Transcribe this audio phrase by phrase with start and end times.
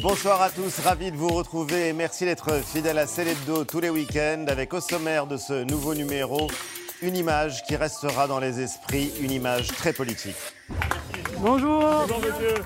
[0.00, 3.90] Bonsoir à tous, ravi de vous retrouver et merci d'être fidèle à Célébdo tous les
[3.90, 6.48] week-ends avec au sommaire de ce nouveau numéro
[7.02, 10.36] une image qui restera dans les esprits, une image très politique.
[11.38, 12.06] Bonjour.
[12.08, 12.62] Bonjour monsieur.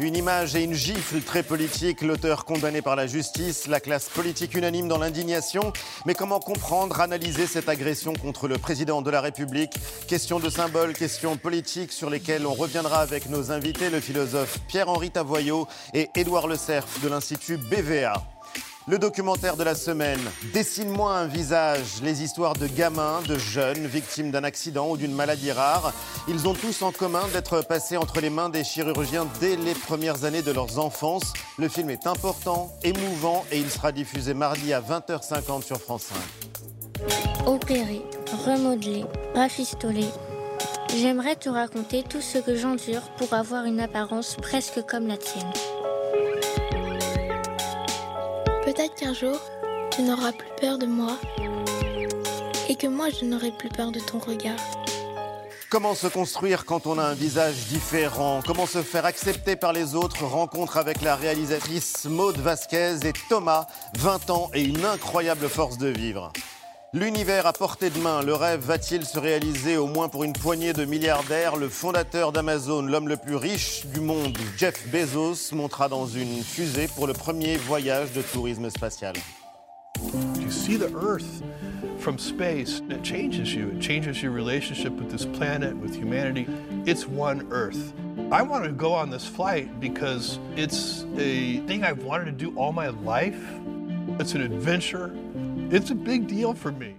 [0.00, 4.54] Une image et une gifle très politique, l'auteur condamné par la justice, la classe politique
[4.54, 5.72] unanime dans l'indignation.
[6.06, 9.72] Mais comment comprendre, analyser cette agression contre le président de la République?
[10.06, 15.10] Question de symboles, questions politiques sur lesquelles on reviendra avec nos invités, le philosophe Pierre-Henri
[15.10, 18.22] Tavoyot et Édouard Le Cerf de l'Institut BVA.
[18.88, 20.20] Le documentaire de la semaine,
[20.54, 25.52] Dessine-moi un visage, les histoires de gamins, de jeunes victimes d'un accident ou d'une maladie
[25.52, 25.92] rare.
[26.26, 30.24] Ils ont tous en commun d'être passés entre les mains des chirurgiens dès les premières
[30.24, 31.34] années de leur enfance.
[31.58, 36.06] Le film est important, émouvant et il sera diffusé mardi à 20h50 sur France
[36.96, 37.46] 5.
[37.46, 38.00] Opéré,
[38.46, 40.06] remodelé, rafistolé.
[40.96, 45.52] J'aimerais te raconter tout ce que j'endure pour avoir une apparence presque comme la tienne.
[48.68, 49.40] Peut-être qu'un jour,
[49.90, 51.16] tu n'auras plus peur de moi
[52.68, 54.60] et que moi, je n'aurai plus peur de ton regard.
[55.70, 58.42] Comment se construire quand on a un visage différent?
[58.46, 60.22] Comment se faire accepter par les autres?
[60.22, 65.88] Rencontre avec la réalisatrice Maude Vasquez et Thomas, 20 ans et une incroyable force de
[65.88, 66.30] vivre.
[66.94, 70.72] L'univers à portée de main, le rêve va-t-il se réaliser au moins pour une poignée
[70.72, 71.56] de milliardaires?
[71.56, 76.88] Le fondateur d'Amazon, l'homme le plus riche du monde, Jeff Bezos, montera dans une fusée
[76.88, 79.12] pour le premier voyage de tourisme spatial.
[80.40, 81.42] You see the Earth
[81.98, 83.68] from space, it changes you.
[83.76, 86.46] It changes your relationship with this planet, with humanity.
[86.86, 87.92] It's one Earth.
[88.32, 92.54] I want to go on this flight because it's a thing I've wanted to do
[92.56, 93.38] all my life.
[94.18, 95.12] It's an adventure.
[95.70, 96.96] It's a big deal for me.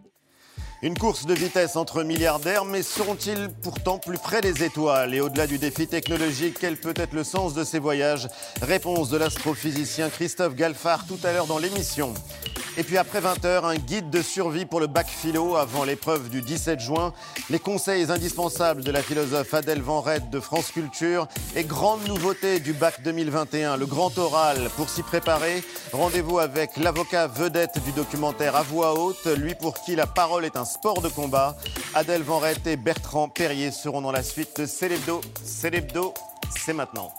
[0.81, 5.45] Une course de vitesse entre milliardaires, mais seront-ils pourtant plus près des étoiles Et au-delà
[5.45, 8.29] du défi technologique, quel peut être le sens de ces voyages
[8.61, 12.13] Réponse de l'astrophysicien Christophe Galfard tout à l'heure dans l'émission.
[12.77, 16.41] Et puis après 20h, un guide de survie pour le bac philo avant l'épreuve du
[16.41, 17.13] 17 juin.
[17.49, 21.27] Les conseils indispensables de la philosophe Adèle Van Rett de France Culture.
[21.57, 24.69] Et grande nouveauté du bac 2021, le grand oral.
[24.77, 29.97] Pour s'y préparer, rendez-vous avec l'avocat vedette du documentaire à voix haute, lui pour qui
[29.97, 31.57] la parole est un sport de combat.
[31.95, 35.21] Adèle Van Rett et Bertrand Perrier seront dans la suite de Célébdo.
[35.43, 36.13] Célébdo,
[36.55, 37.11] c'est maintenant.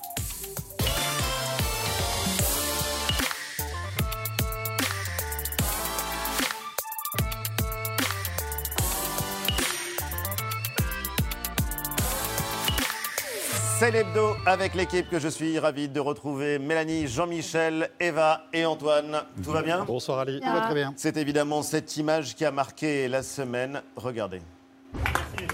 [13.80, 16.58] C'est l'hebdo avec l'équipe que je suis ravi de retrouver.
[16.58, 19.22] Mélanie, Jean-Michel, Eva et Antoine.
[19.42, 19.84] Tout va bien?
[19.86, 20.92] Bonsoir Ali, tout va très bien.
[20.98, 23.80] C'est évidemment cette image qui a marqué la semaine.
[23.96, 24.42] Regardez.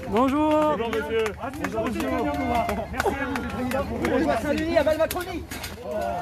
[0.08, 0.50] Bonjour.
[0.76, 1.22] Bonjour monsieur.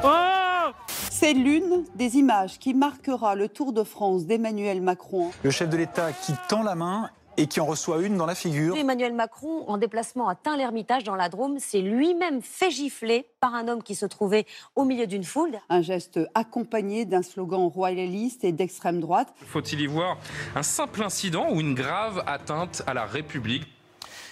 [0.04, 0.70] Oh
[1.10, 5.30] C'est l'une des images qui marquera le Tour de France d'Emmanuel Macron.
[5.42, 8.34] Le chef de l'État qui tend la main et qui en reçoit une dans la
[8.34, 8.76] figure.
[8.76, 13.68] Emmanuel Macron, en déplacement à Tain-l'Hermitage dans la Drôme, s'est lui-même fait gifler par un
[13.68, 14.46] homme qui se trouvait
[14.76, 15.58] au milieu d'une foule.
[15.68, 19.32] Un geste accompagné d'un slogan royaliste et d'extrême droite.
[19.46, 20.18] Faut-il y voir
[20.54, 23.66] un simple incident ou une grave atteinte à la République?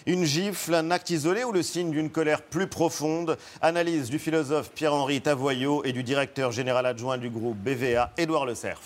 [0.04, 3.38] Une gifle, un acte isolé ou le signe d'une colère plus profonde?
[3.60, 8.56] Analyse du philosophe Pierre-Henri Tavoyot et du directeur général adjoint du groupe BVA, Édouard Le
[8.56, 8.80] Cerf.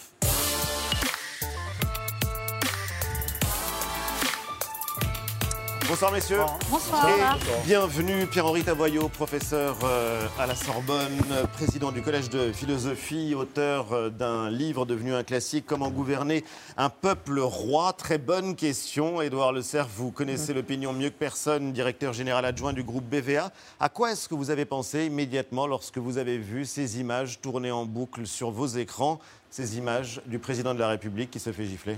[5.97, 6.41] Bonsoir messieurs.
[6.71, 7.09] Bonsoir.
[7.09, 11.19] Et bienvenue Pierre-Henri Tavoyot, professeur euh, à la Sorbonne,
[11.55, 16.45] président du Collège de philosophie, auteur euh, d'un livre devenu un classique, Comment gouverner
[16.77, 17.95] un peuple roi?
[17.95, 19.23] Très bonne question.
[19.23, 23.51] Édouard Le Cerf, vous connaissez l'opinion mieux que personne, directeur général adjoint du groupe BVA.
[23.81, 27.71] À quoi est-ce que vous avez pensé immédiatement lorsque vous avez vu ces images tourner
[27.71, 29.19] en boucle sur vos écrans,
[29.49, 31.97] ces images du président de la République qui se fait gifler?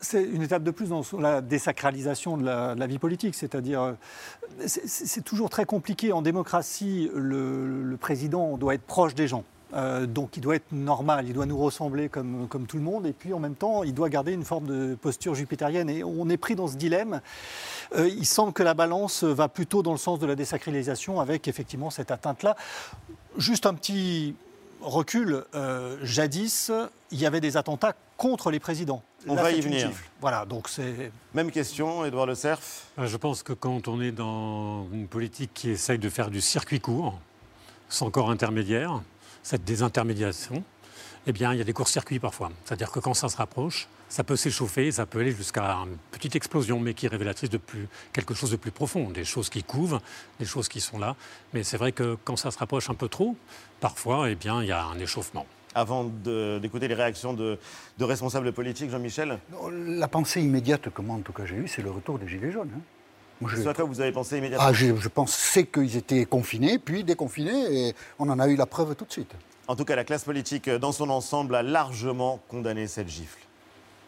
[0.00, 3.92] C'est une étape de plus dans la désacralisation de la, vie politique, c'est-à-dire euh,
[4.66, 7.10] c'est- toujours très compliqué en démocratie.
[7.14, 9.44] Le, président doit être proche des gens.
[9.74, 13.12] Euh, donc il doit être normal, il doit nous ressembler comme, tout le monde, et
[13.12, 15.88] puis en même temps, il doit garder une forme de posture jupitérienne.
[15.88, 17.20] Et on est pris dans ce dilemme.
[17.96, 21.48] Euh, il semble que la balance va plutôt dans le sens de la désacralisation, avec
[21.48, 22.54] effectivement cette atteinte-là.
[23.38, 24.36] Juste un petit
[24.82, 25.42] recul.
[26.02, 26.70] jadis,
[27.10, 29.02] il y avait des attentats contre les présidents.
[29.28, 29.88] On Là, va y venir.
[29.88, 30.04] gifle.
[30.20, 31.10] Voilà, donc c'est.
[31.34, 32.60] Même question, Édouard Le Cerf.
[32.98, 36.40] Euh, Je pense que quand on est dans une politique qui essaye de faire du
[36.40, 37.18] circuit court,
[37.88, 39.02] sans corps intermédiaire,
[39.42, 40.62] cette désintermédiation,
[41.26, 42.50] eh bien, il y a des courts-circuits parfois.
[42.64, 46.36] C'est-à-dire que quand ça se rapproche, ça peut s'échauffer, ça peut aller jusqu'à une petite
[46.36, 49.64] explosion, mais qui est révélatrice de plus, quelque chose de plus profond, des choses qui
[49.64, 50.00] couvent,
[50.38, 51.16] des choses qui sont là.
[51.52, 53.34] Mais c'est vrai que quand ça se rapproche un peu trop,
[53.80, 55.46] parfois, eh bien, il y a un échauffement.
[55.78, 57.58] Avant d'écouter les réactions de,
[58.00, 59.38] responsables politiques, Jean-Michel
[59.86, 62.70] La pensée immédiate, comme en tout cas j'ai eu, c'est le retour des Gilets jaunes.
[62.74, 63.46] Hein.
[63.54, 67.04] C'est à quoi vous avez pensé immédiatement ah, je, je pensais qu'ils étaient confinés, puis
[67.04, 69.34] déconfinés, et on en a eu la preuve tout de suite.
[69.68, 73.45] En tout cas, la classe politique dans son ensemble a largement condamné cette gifle.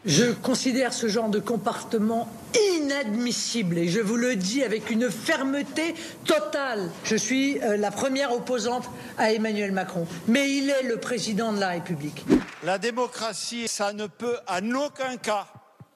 [0.05, 2.29] Je considère ce genre de comportement
[2.77, 5.93] inadmissible et je vous le dis avec une fermeté
[6.23, 6.89] totale.
[7.03, 11.59] Je suis euh, la première opposante à Emmanuel Macron, mais il est le président de
[11.59, 12.25] la République.
[12.63, 15.47] La démocratie, ça ne peut en aucun cas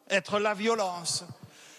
[0.09, 1.23] être la violence,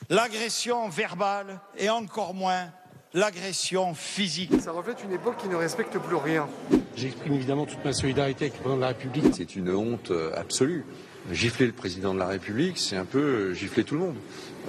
[0.09, 2.71] l'agression verbale et encore moins
[3.13, 4.63] l'agression physique.
[4.63, 6.49] Ça reflète une époque qui ne respecte plus rien.
[6.97, 9.27] J'exprime évidemment toute ma solidarité avec le président de la République.
[9.37, 10.87] C'est une honte absolue.
[11.33, 14.17] Gifler le président de la République, c'est un peu gifler tout le monde.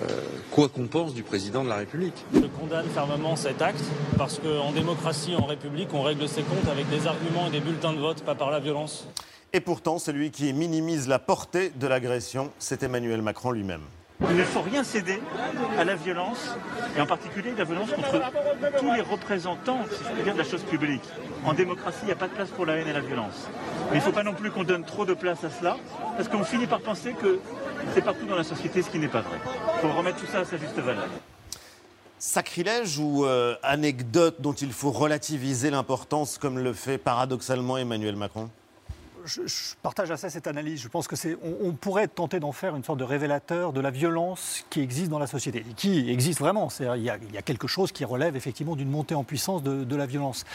[0.02, 0.07] Euh,
[0.52, 2.25] quoi qu'on pense du président de la République.
[2.34, 3.84] Je condamne fermement cet acte
[4.18, 7.94] parce qu'en démocratie, en République, on règle ses comptes avec des arguments et des bulletins
[7.94, 9.07] de vote, pas par la violence.
[9.54, 13.84] Et pourtant, celui qui minimise la portée de l'agression, c'est Emmanuel Macron lui-même.
[14.21, 15.21] Il ne faut rien céder
[15.77, 16.56] à la violence,
[16.97, 18.21] et en particulier la violence contre
[18.79, 21.03] tous les représentants, si je dire, de la chose publique.
[21.44, 23.47] En démocratie, il n'y a pas de place pour la haine et la violence.
[23.91, 25.77] Mais il ne faut pas non plus qu'on donne trop de place à cela,
[26.15, 27.39] parce qu'on finit par penser que
[27.94, 29.38] c'est partout dans la société ce qui n'est pas vrai.
[29.75, 31.07] Il faut remettre tout ça à sa juste valeur.
[32.18, 38.50] Sacrilège ou euh, anecdote dont il faut relativiser l'importance, comme le fait paradoxalement Emmanuel Macron?
[39.25, 40.81] Je, partage assez cette analyse.
[40.81, 43.92] Je pense que c'est, on, pourrait tenté d'en faire une sorte de révélateur de la
[43.92, 46.69] violence qui existe dans la société, et qui existe vraiment.
[46.80, 49.63] Il y, a, il y, a, quelque chose qui relève effectivement d'une montée en puissance
[49.63, 50.45] de, de la violence.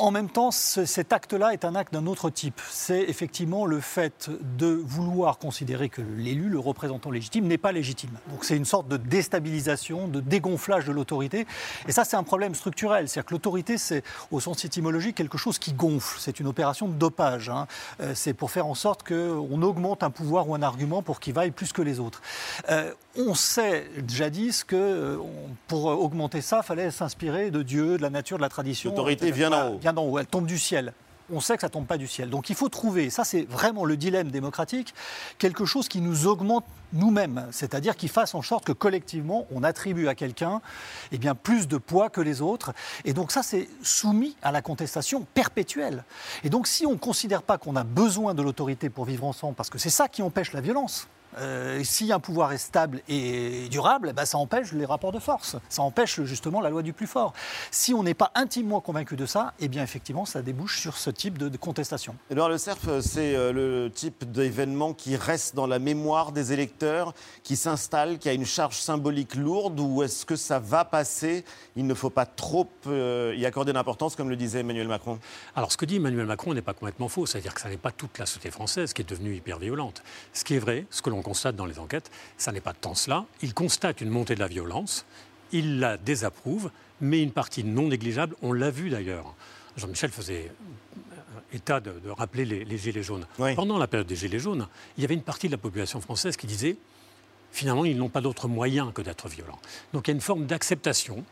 [0.00, 2.60] En même temps, cet acte-là est un acte d'un autre type.
[2.70, 8.10] C'est effectivement le fait de vouloir considérer que l'élu, le représentant légitime, n'est pas légitime.
[8.28, 11.48] Donc c'est une sorte de déstabilisation, de dégonflage de l'autorité.
[11.88, 13.08] Et ça, c'est un problème structurel.
[13.08, 16.16] C'est-à-dire que l'autorité, c'est au sens étymologique quelque chose qui gonfle.
[16.20, 17.48] C'est une opération de dopage.
[17.48, 17.66] Hein.
[18.00, 21.34] Euh, c'est pour faire en sorte qu'on augmente un pouvoir ou un argument pour qu'il
[21.34, 22.22] vaille plus que les autres.
[22.70, 25.16] Euh, on sait jadis que euh,
[25.66, 28.90] pour augmenter ça, il fallait s'inspirer de Dieu, de la nature, de la tradition.
[28.90, 29.80] L'autorité vient d'en haut
[30.18, 30.92] elle tombe du ciel.
[31.30, 32.30] On sait que ça tombe pas du ciel.
[32.30, 34.94] Donc il faut trouver, ça c'est vraiment le dilemme démocratique,
[35.36, 36.64] quelque chose qui nous augmente
[36.94, 40.62] nous-mêmes, c'est-à-dire qui fasse en sorte que collectivement on attribue à quelqu'un
[41.12, 42.72] eh plus de poids que les autres.
[43.04, 46.04] Et donc ça c'est soumis à la contestation perpétuelle.
[46.44, 49.54] Et donc si on ne considère pas qu'on a besoin de l'autorité pour vivre ensemble,
[49.54, 51.08] parce que c'est ça qui empêche la violence,
[51.38, 55.56] euh, si un pouvoir est stable et durable, bah, ça empêche les rapports de force.
[55.68, 57.32] Ça empêche justement la loi du plus fort.
[57.70, 61.10] Si on n'est pas intimement convaincu de ça, eh bien effectivement, ça débouche sur ce
[61.10, 62.14] type de, contestation.
[62.30, 67.14] Edouard Le Cerf, c'est euh, le type d'événement qui reste dans la mémoire des électeurs,
[67.42, 71.44] qui s'installe, qui a une charge symbolique lourde, ou est-ce que ça va passer?
[71.76, 75.18] Il ne faut pas trop euh, y accorder d'importance, comme le disait Emmanuel Macron.
[75.56, 77.26] Alors, ce que dit Emmanuel Macron n'est pas complètement faux.
[77.26, 80.02] C'est-à-dire que ça n'est pas toute la société française qui est devenue hyper violente.
[80.32, 82.94] Ce qui est vrai, ce que l'on constate dans les enquêtes, ça n'est pas tant
[82.94, 83.24] cela.
[83.42, 85.04] Il constate une montée de la violence,
[85.52, 86.70] il la désapprouve,
[87.00, 89.34] mais une partie non négligeable, on l'a vu d'ailleurs.
[89.76, 93.26] Jean-Michel faisait euh, état de, rappeler les, Gilets jaunes.
[93.54, 94.66] Pendant la période des Gilets jaunes,
[94.96, 96.76] il y avait une partie de la population française qui disait
[97.50, 99.58] finalement, ils n'ont pas d'autre moyen que d'être violents.
[99.92, 101.24] Donc il y a une forme d'acceptation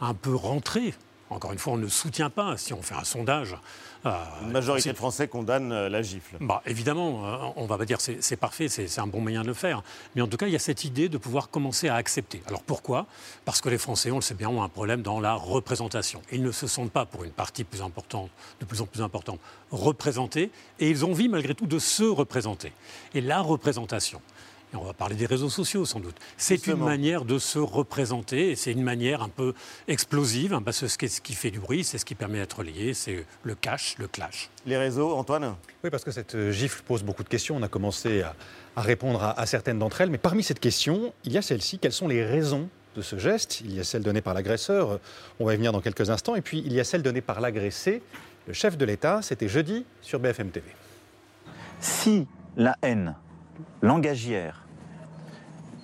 [0.00, 0.94] un peu rentrée
[1.32, 3.56] encore une fois, on ne soutient pas, si on fait un sondage.
[4.04, 4.10] Euh,
[4.42, 6.36] Une majorité de Français condamnent euh, la gifle.
[6.40, 9.46] Bah, évidemment, euh, on va pas dire c'est, c'est parfait, c'est, un bon moyen de
[9.46, 9.82] le faire.
[10.14, 12.42] Mais en tout cas, il y a cette idée de pouvoir commencer à accepter.
[12.46, 13.06] Alors pourquoi?
[13.44, 16.20] Parce que les Français, on le sait bien, ont un problème dans la représentation.
[16.32, 19.38] Ils ne se sentent pas, pour une partie plus importante, de plus en plus importante,
[19.70, 20.50] représentés.
[20.80, 22.72] Et ils ont envie, malgré tout, de se représenter.
[23.14, 24.20] Et la représentation,
[24.74, 26.16] on va parler des réseaux sociaux sans doute.
[26.36, 29.54] C'est une manière de se représenter et c'est une manière un peu
[29.88, 32.94] explosive, hein, parce que ce qui fait du bruit, c'est ce qui permet d'être lié,
[32.94, 34.50] c'est le cash, le clash.
[34.66, 35.54] Les réseaux, Antoine?
[35.84, 37.56] Oui, parce que cette euh, gifle pose beaucoup de questions.
[37.56, 38.34] On a commencé à,
[38.80, 41.78] répondre à, certaines d'entre elles, mais parmi cette question, il y a celle-ci.
[41.78, 43.60] Quelles sont les raisons de ce geste?
[43.60, 45.00] Il y a celle donnée par l'agresseur,
[45.40, 47.40] on va y venir dans quelques instants, et puis il y a celle donnée par
[47.40, 48.02] l'agressé,
[48.46, 50.66] le chef de l'État, c'était jeudi sur BFM TV.
[51.80, 52.26] Si
[52.56, 53.14] la haine
[53.82, 54.61] langagière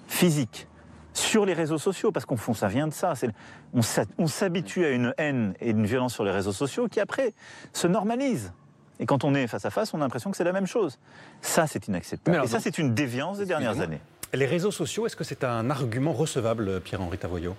[0.08, 0.66] physique
[1.12, 3.14] sur les réseaux sociaux, parce qu'on fond, ça vient de ça.
[4.18, 7.34] On s'habitue à une haine et une violence sur les réseaux sociaux qui après
[7.72, 8.52] se normalise.
[9.00, 10.98] Et quand on est face à face, on a l'impression que c'est la même chose.
[11.40, 12.44] Ça, c'est inacceptable.
[12.44, 14.00] et ça, c'est une déviance des dernières années.
[14.34, 17.56] Les réseaux sociaux, est-ce que c'est un argument recevable, Pierre-Henri Tavoyot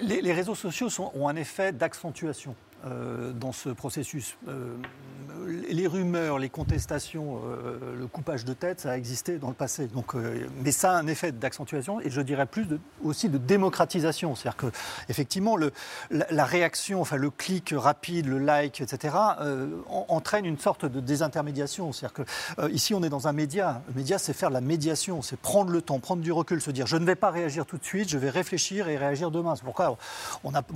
[0.00, 2.54] les, réseaux sociaux ont un effet d'accentuation.
[2.86, 4.36] Euh, dans ce processus.
[4.46, 4.76] Euh,
[5.68, 9.88] les rumeurs, les contestations, euh, le coupage de tête, ça a existé dans le passé.
[9.88, 10.14] Donc,
[10.62, 12.66] mais ça a un effet d'accentuation et je dirais plus
[13.02, 14.36] aussi de démocratisation.
[14.36, 14.66] C'est-à-dire que
[15.08, 15.56] effectivement,
[16.10, 19.16] la, réaction, enfin le clic rapide, le like, etc.,
[19.88, 21.92] entraîne une sorte de désintermédiation.
[21.92, 23.82] C'est-à-dire que ici, on est dans un média.
[23.88, 26.86] Le média, c'est faire la médiation, c'est prendre le temps, prendre du recul, se dire
[26.86, 29.56] je ne vais pas réagir tout de suite, je vais réfléchir et réagir demain.
[29.56, 29.96] C'est pourquoi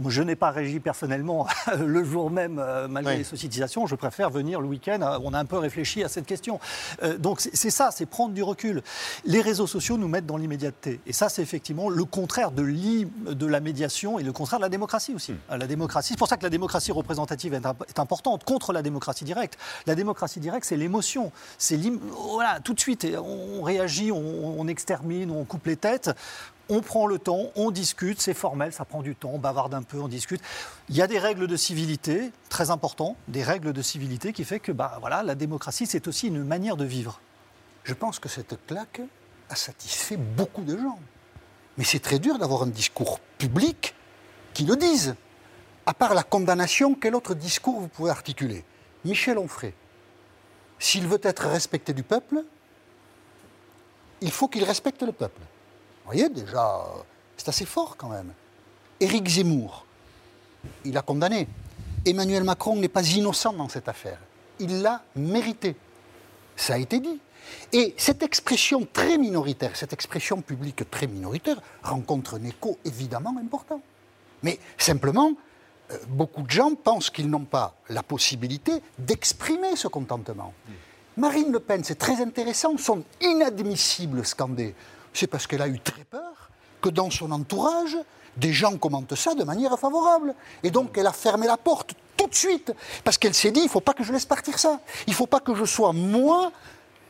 [0.08, 1.46] je n'ai pas réagi personnellement
[1.92, 3.18] le jour même, euh, malgré oui.
[3.18, 3.86] les sollicitations.
[3.86, 4.98] Je préfère venir le week-end.
[5.02, 6.58] euh, On a un peu réfléchi à cette question.
[7.02, 8.82] Euh, donc c'est ça, c'est prendre du recul.
[9.24, 11.00] Les réseaux sociaux nous mettent dans l'immédiateté.
[11.06, 15.14] Et ça, c'est effectivement le contraire de, la médiation et le contraire de la démocratie
[15.14, 15.34] aussi.
[15.50, 18.72] Euh, La démocratie, c'est pour ça que la démocratie représentative est, imp- est importante contre
[18.72, 19.58] la démocratie directe.
[19.86, 21.30] La démocratie directe, c'est l'émotion.
[21.58, 21.78] C'est
[22.32, 26.10] voilà, tout de suite, on réagit, on, on extermine, on coupe les têtes.
[26.74, 29.82] On prend le temps, on discute, c'est formel, ça prend du temps, on bavarde un
[29.82, 30.40] peu, on discute.
[30.88, 34.58] Il y a des règles de civilité, très important, des règles de civilité qui fait
[34.58, 37.20] que bah, la démocratie, c'est aussi une manière de vivre.
[37.84, 39.02] Je pense que cette claque
[39.50, 40.98] a satisfait beaucoup de gens.
[41.76, 43.94] Mais c'est très dur d'avoir un discours public
[44.54, 45.14] qui le dise.
[45.84, 48.64] À part la condamnation, quel autre discours vous pouvez articuler?
[49.04, 49.74] Michel Onfray,
[50.78, 52.42] s'il veut être respecté du peuple,
[54.22, 55.42] il faut qu'il respecte le peuple.
[56.04, 57.02] Vous voyez, déjà, euh,
[57.36, 58.32] c'est assez fort quand même.
[59.00, 59.86] Éric Zemmour,
[60.84, 61.48] il a condamné.
[62.04, 64.18] Emmanuel Macron n'est pas innocent dans cette affaire.
[64.58, 65.76] Il l'a mérité.
[66.56, 67.20] Ça a été dit.
[67.72, 73.80] Et cette expression très minoritaire, cette expression publique très minoritaire, rencontre un écho évidemment important.
[74.42, 75.32] Mais simplement,
[75.90, 80.52] euh, beaucoup de gens pensent qu'ils n'ont pas la possibilité d'exprimer ce contentement.
[81.16, 84.74] Marine Le Pen, c'est très intéressant, son inadmissible scandé,
[85.12, 86.50] c'est parce qu'elle a eu très peur
[86.80, 87.96] que dans son entourage,
[88.36, 90.34] des gens commentent ça de manière favorable.
[90.62, 92.72] Et donc elle a fermé la porte tout de suite,
[93.04, 94.80] parce qu'elle s'est dit, il ne faut pas que je laisse partir ça.
[95.06, 96.52] Il ne faut pas que je sois moi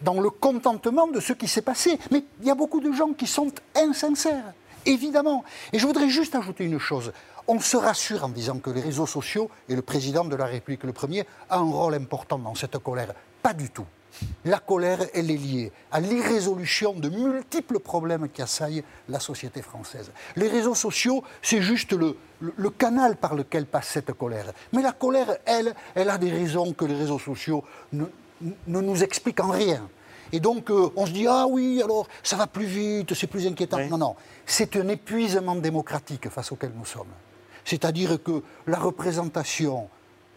[0.01, 1.99] dans le contentement de ce qui s'est passé.
[2.11, 4.53] Mais il y a beaucoup de gens qui sont insincères,
[4.87, 5.45] évidemment.
[5.73, 7.13] Et je voudrais juste ajouter une chose.
[7.49, 10.85] On se rassure en disant que les réseaux sociaux et le président de la République,
[10.85, 13.13] le premier, a un rôle important dans cette colère.
[13.43, 13.87] Pas du tout.
[14.45, 20.11] La colère, elle est liée à l'irrésolution de multiples problèmes qui assaillent la société française.
[20.37, 24.53] Les réseaux sociaux, c'est juste le, le- le canal par lequel passe cette colère.
[24.73, 28.05] Mais la colère, elle, elle a des raisons que les réseaux sociaux ne,
[28.67, 29.89] ne nous expliquent en rien.
[30.35, 33.47] Et donc, euh, on se dit, ah oui, alors, ça va plus vite, c'est plus
[33.47, 33.79] inquiétant.
[33.89, 34.17] Non, non,
[34.47, 37.13] c'est un épuisement démocratique face auquel nous sommes.
[37.65, 39.89] C'est-à-dire que la représentation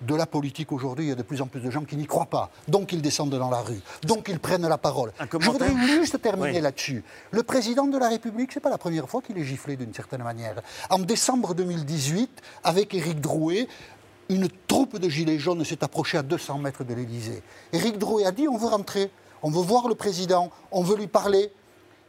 [0.01, 2.05] de la politique aujourd'hui, il y a de plus en plus de gens qui n'y
[2.05, 2.51] croient pas.
[2.67, 3.79] Donc ils descendent dans la rue.
[4.03, 5.11] Donc ils prennent la parole.
[5.19, 6.61] Je voudrais juste terminer Oui.
[6.61, 7.03] là-dessus.
[7.31, 10.23] Le président de la République, c'est pas la première fois qu'il est giflé d'une certaine
[10.23, 10.61] manière.
[10.89, 12.29] En décembre 2018,
[12.63, 13.67] avec Éric Drouet,
[14.29, 17.41] une troupe de gilets jaunes s'est approchée à 200 mètres de l'Élysée.
[17.71, 19.11] Éric Drouet a dit on veut rentrer,
[19.43, 21.51] on veut voir le président, on veut lui parler.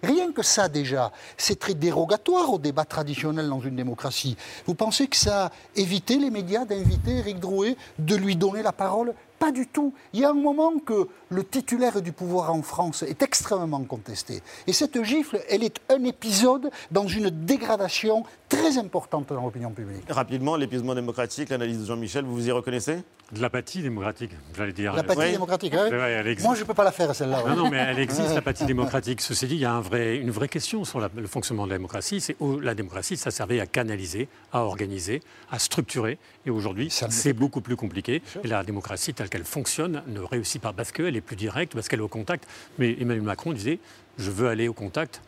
[0.03, 4.37] Rien que ça déjà, c'est très dérogatoire au débat traditionnel dans une démocratie.
[4.67, 8.73] Vous pensez que ça a évité les médias d'inviter Éric Drouet, de lui donner la
[8.73, 9.93] parole Pas du tout.
[10.13, 14.41] Il y a un moment que le titulaire du pouvoir en France est extrêmement contesté.
[14.67, 20.05] Et cette gifle, elle est un épisode dans une dégradation très importante dans l'opinion publique.
[20.09, 22.99] Rapidement, l'épuisement démocratique, l'analyse de Jean-Michel, vous vous y reconnaissez?
[23.33, 24.95] De l'apathie démocratique, j'allais dire.
[24.95, 25.33] L'apathie Oui.
[25.33, 26.47] démocratique, hein Ouais, elle existe.
[26.47, 27.41] Moi, je ne peux pas la faire, celle-là.
[27.43, 27.57] Non, ouais.
[27.57, 29.21] non, mais elle existe, l'apathie démocratique.
[29.21, 31.71] Ceci dit, il y a un vrai- une vraie question sur la- le fonctionnement de
[31.73, 32.21] la démocratie.
[32.21, 36.19] C'est où la démocratie, ça servait à canaliser, à organiser, à structurer.
[36.47, 38.23] Et aujourd'hui, c'est beaucoup plus compliqué.
[38.45, 41.89] Et la démocratie, telle qu'elle fonctionne, ne réussit pas parce qu'elle est plus directe, parce
[41.89, 42.47] qu'elle est au contact.
[42.79, 43.79] Mais Emmanuel Macron disait
[44.19, 45.21] Je veux aller au contact.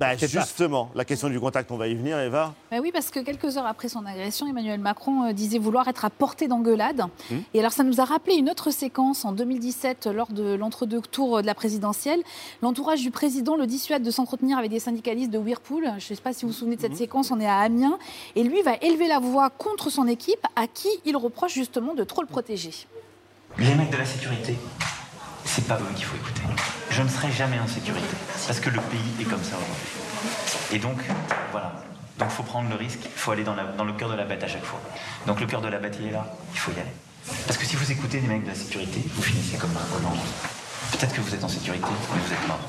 [0.00, 0.16] Bah.
[0.16, 2.52] Justement, la question du contact, on va y venir, Eva.
[2.72, 6.04] Bah oui, parce que quelques heures après son agression, Emmanuel Macron euh, disait vouloir être
[6.04, 7.02] à portée d'engueulade.
[7.30, 7.36] Mmh.
[7.52, 11.42] Et alors, ça nous a rappelé une autre séquence en 2017, lors de l'entre-deux tours
[11.42, 12.22] de la présidentielle.
[12.60, 15.84] L'entourage du président le dissuade de s'entretenir avec des syndicalistes de Whirlpool.
[15.84, 16.96] Je ne sais pas si vous vous souvenez de cette Mmh.
[16.96, 17.98] séquence, on est à Amiens.
[18.34, 22.02] Et lui va élever la voix contre son équipe, à qui il reproche justement de
[22.02, 22.72] trop le protéger.
[23.58, 24.58] Les mecs de la sécurité,
[25.44, 26.42] c'est pas eux qu'il faut écouter.
[26.90, 30.72] Je ne serai jamais en sécurité, parce que le pays est comme ça aujourd'hui.
[30.72, 30.98] Et donc,
[31.52, 31.72] voilà.
[32.18, 34.48] Donc faut prendre le risque, il faut aller dans, le cœur de la bête à
[34.48, 34.80] chaque fois.
[35.26, 36.92] Donc le cœur de la bête, il est là, il faut y aller.
[37.46, 40.96] Parce que si vous écoutez les mecs de la sécurité, vous finissez comme un.
[40.96, 42.60] Peut-être que vous êtes en sécurité, mais vous êtes mort.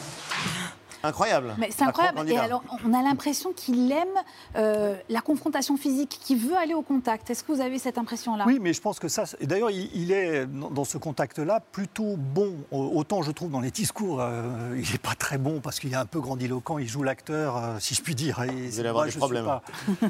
[1.05, 1.55] Incroyable.
[1.57, 2.29] Mais c'est incroyable.
[2.29, 4.07] Et alors, on a l'impression qu'il aime
[4.55, 7.29] euh, la confrontation physique, qu'il veut aller au contact.
[7.29, 8.43] Est-ce que vous avez cette impression-là?
[8.47, 9.24] Oui, mais je pense que ça.
[9.39, 12.53] et D'ailleurs, il, il est dans ce contact-là plutôt bon.
[12.71, 15.91] Au- Autant je trouve dans les discours, euh, il n'est pas très bon parce qu'il
[15.93, 16.77] est un peu grandiloquent.
[16.79, 18.41] Il joue l'acteur, euh, si je puis dire.
[18.43, 19.45] et Vous allez avoir moi, des problèmes.
[19.45, 19.62] pas-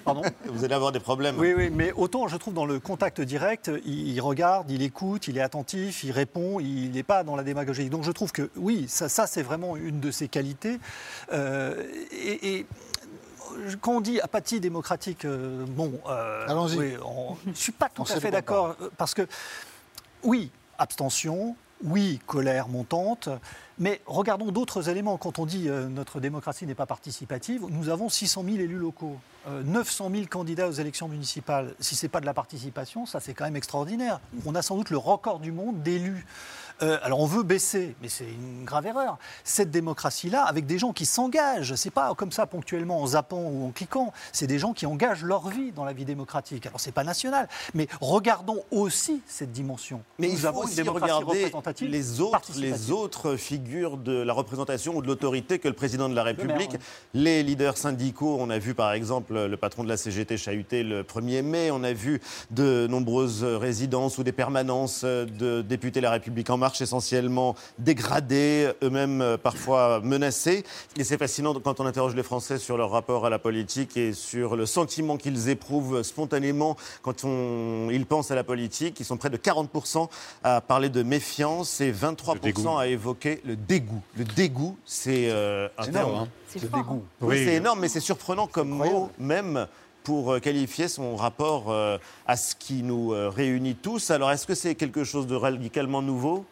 [0.05, 0.21] Pardon?
[0.45, 1.37] Vous allez avoir des problèmes.
[1.39, 5.27] Oui, oui, mais autant je trouve dans le contact direct, il, il regarde, il écoute,
[5.27, 7.89] il est attentif, il répond, il n'est pas dans la démagogie.
[7.89, 10.79] Donc je trouve que oui, ça, ça c'est vraiment une de ses qualités.
[11.31, 12.65] Euh, et, et
[13.81, 16.77] quand on dit apathie démocratique, euh, bon, euh, Allons-y.
[16.77, 16.93] oui,
[17.45, 19.27] je ne suis pas tout à fait d'accord parce que
[20.23, 23.29] oui, abstention, oui, colère montante,
[23.77, 25.17] mais regardons d'autres éléments.
[25.17, 29.17] Quand on dit euh, notre démocratie n'est pas participative, nous avons 600 000 élus locaux,
[29.47, 31.75] euh, 900 000 candidats aux élections municipales.
[31.79, 34.19] Si ce n'est pas de la participation, ça c'est quand même extraordinaire.
[34.45, 36.25] On a sans doute le record du monde d'élus.
[36.81, 39.17] Euh, alors on veut baisser, mais c'est une grave erreur.
[39.43, 43.67] Cette démocratie-là, avec des gens qui s'engagent, c'est pas comme ça ponctuellement en zappant ou
[43.67, 46.65] en cliquant, c'est des gens qui engagent leur vie dans la vie démocratique.
[46.65, 50.01] Alors c'est pas national, mais regardons aussi cette dimension.
[50.19, 51.51] Mais Nous il faut aussi regarder
[51.81, 56.15] les autres, les autres figures de la représentation ou de l'autorité que le président de
[56.15, 56.73] la maire, République.
[56.73, 56.79] ouais.
[57.13, 61.03] Les leaders syndicaux, on a vu par exemple le patron de la CGT chahuté le
[61.03, 66.49] 1er mai, on a vu de nombreuses résidences ou des permanences de députés La République
[66.49, 70.63] En Marche essentiellement dégradées, eux-mêmes euh, parfois menacés.
[70.97, 74.13] Et c'est fascinant quand on interroge les Français sur leur rapport à la politique et
[74.13, 78.99] sur le sentiment qu'ils éprouvent spontanément quand on, ils pensent à la politique.
[78.99, 80.09] Ils sont près de 40%
[80.43, 84.01] à parler de méfiance et 23% à évoquer le dégoût.
[84.17, 85.95] Le dégoût, c'est euh, un terme.
[85.95, 86.27] énorme, hein.
[86.47, 87.03] C'est Le fort, dégoût.
[87.21, 87.45] Oui, Oui.
[87.45, 89.67] c'est énorme, mais c'est surprenant comme mot, même
[90.05, 94.11] pour euh, qualifier son rapport euh, à ce qui nous euh, réunit tous.
[94.11, 96.45] Alors, est-ce que c'est quelque chose de radicalement nouveau?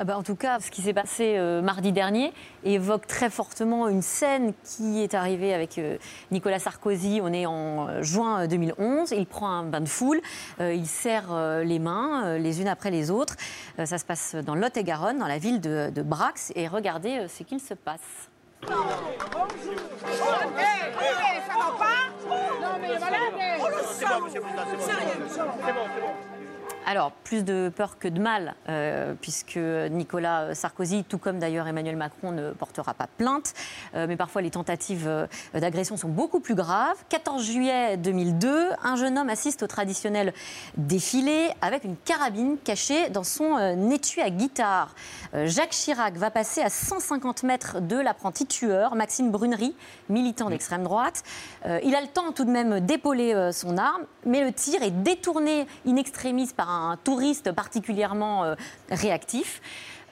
[0.00, 3.88] Ah bah, en tout cas, ce qui s'est passé euh, mardi dernier évoque très fortement
[3.88, 5.96] une scène qui est arrivée avec euh,
[6.30, 7.20] Nicolas Sarkozy.
[7.20, 9.10] On est en euh, juin 2011.
[9.10, 10.20] Il prend un bain de foule.
[10.60, 13.34] euh, il serre euh, les mains euh, les unes après les autres.
[13.80, 16.52] Euh, ça se passe dans Lot-et-Garonne, dans la ville de, de Brax.
[16.54, 18.30] Et regardez euh, ce qu'il se passe.
[26.90, 31.96] Alors, plus de peur que de mal, euh, puisque Nicolas Sarkozy, tout comme d'ailleurs Emmanuel
[31.96, 33.52] Macron, ne portera pas plainte.
[33.94, 36.96] Euh, mais parfois, les tentatives euh, d'agression sont beaucoup plus graves.
[37.10, 40.32] 14 juillet 2002, un jeune homme assiste au traditionnel
[40.78, 44.94] défilé avec une carabine cachée dans son euh, étui à guitare.
[45.34, 49.74] Euh, Jacques Chirac va passer à 150 mètres de l'apprenti tueur, Maxime Brunery,
[50.08, 51.22] militant d'extrême droite.
[51.66, 54.82] Euh, il a le temps tout de même d'épauler euh, son arme, mais le tir
[54.82, 58.54] est détourné in extremis par un touriste particulièrement euh,
[58.90, 59.60] réactif.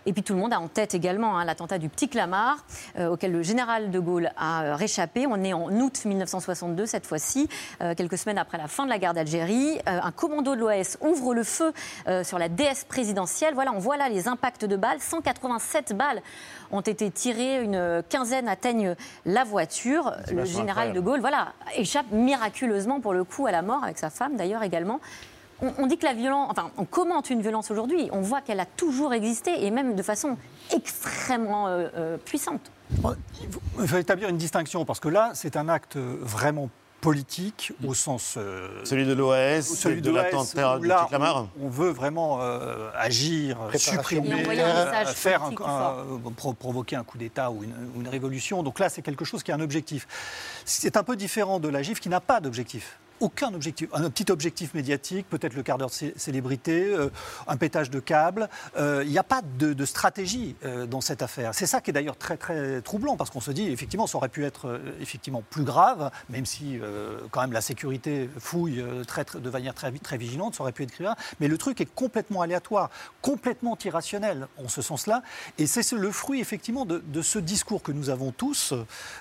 [0.06, 2.64] Et puis tout le monde a en tête également hein, l'attentat du Petit Clamart,
[2.96, 5.26] euh, auquel le général de Gaulle a euh, réchappé.
[5.26, 7.48] On est en août 1962 cette fois-ci,
[7.82, 9.78] euh, quelques semaines après la fin de la guerre d'Algérie.
[9.88, 11.72] Euh, un commando de l'OS ouvre le feu
[12.22, 13.54] sur la déesse présidentielle.
[13.54, 15.00] Voilà, on voit là les impacts de balles.
[15.00, 16.22] 187 balles
[16.70, 20.12] ont été tirées, une quinzaine atteignent la voiture.
[20.30, 21.00] Le général de.
[21.00, 25.00] Gaulle, voilà, échappe miraculeusement pour le coup à la mort, avec sa femme d'ailleurs également.
[25.62, 28.08] On, on dit que la violence, enfin, on commente une violence aujourd'hui.
[28.12, 30.36] On voit qu'elle a toujours existé et même de façon
[30.74, 32.70] extrêmement euh, euh, puissante.
[33.80, 36.68] Il faut établir une distinction parce que là, c'est un acte vraiment
[37.00, 41.68] politique au sens euh, Celui de l'OAS, celui de l'OAS, l'attentat Petit Clamart on, on
[41.68, 45.98] veut vraiment euh, agir, supprimer, un euh, faire un, politique un- fort.
[45.98, 48.62] euh, pro- provoquer un coup d'État ou une, ou une révolution.
[48.62, 50.08] Donc là, c'est quelque chose qui a un objectif.
[50.64, 52.98] C'est un peu différent de la GIF qui n'a pas d'objectif.
[53.20, 53.88] Aucun objectif.
[53.94, 57.08] Un petit objectif médiatique, peut-être le quart d'heure de cé- célébrité, euh,
[57.46, 58.48] un pétage de câble.
[58.76, 61.54] Euh, Il n'y a pas de, stratégie euh, dans cette affaire.
[61.54, 64.28] C'est ça qui est d'ailleurs très très troublant parce qu'on se dit effectivement ça aurait
[64.28, 66.78] pu être effectivement plus grave, même si
[67.30, 70.82] quand même la sécurité fouille très, très- de manière très, très vigilante, ça aurait pu
[70.82, 71.16] être grave.
[71.40, 72.90] Mais le truc est complètement aléatoire,
[73.22, 75.22] complètement irrationnel en ce sens-là.
[75.58, 78.74] Et c'est ce- le fruit effectivement de, ce discours que nous avons tous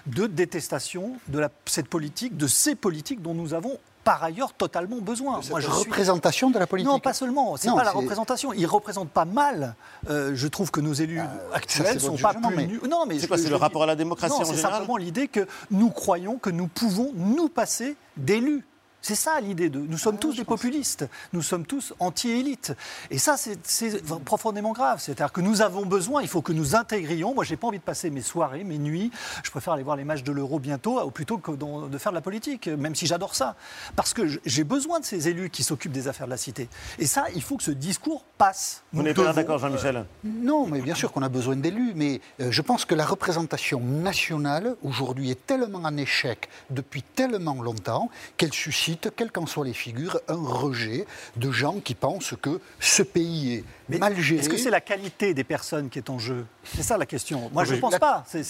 [0.08, 5.42] de détestation de cette politique, de ces politiques dont nous avons par ailleurs totalement besoin.
[5.50, 6.90] Moi, je suis- représentation de la politique.
[6.90, 7.58] non, pas seulement.
[7.58, 8.54] C'est pas la c'est- représentation.
[8.54, 9.76] Ils représentent pas mal.
[10.10, 11.20] Euh, je trouve que nos élus
[11.54, 12.88] actuels c'est sont pas jugement, plus mais-.
[12.88, 14.72] Non, mais C'est quoi, c'est je- le rapport à la démocratie Non, en c'est général
[14.74, 18.64] simplement l'idée que nous croyons que nous pouvons nous passer d'élus.
[19.06, 19.78] C'est ça l'idée de.
[19.78, 21.08] Nous sommes tous des populistes.
[21.32, 22.74] Nous sommes tous anti-élites.
[23.12, 25.00] Et ça, c'est- profondément grave.
[25.00, 27.36] C'est-à-dire que nous avons besoin, il faut que nous intégrions.
[27.36, 29.12] Moi, j'ai pas envie de passer mes soirées, mes nuits.
[29.44, 32.22] Je préfère aller voir les matchs de l'Euro bientôt, plutôt que de faire de la
[32.22, 33.56] politique, même si j'adore ça.
[33.96, 36.68] Parce que j'ai besoin de ces élus qui s'occupent des affaires de la cité.
[36.98, 38.82] Et ça, il faut que ce discours passe.
[38.92, 42.22] Vous n'êtes pas d'accord, euh, Jean-Michel Non, mais bien sûr qu'on a besoin d'élus, mais
[42.42, 48.10] euh, je pense que la représentation nationale, aujourd'hui, est tellement en échec depuis tellement longtemps
[48.38, 51.06] qu'elle suscite, quelles qu'en soient les figures, un rejet
[51.36, 54.42] de gens qui pensent que ce pays est mal géré.
[54.42, 56.46] Est-ce que c'est la qualité des personnes qui est en jeu?
[56.64, 57.50] C'est ça la question.
[57.54, 58.24] Moi, je ne pense La- pas.
[58.28, 58.44] C'est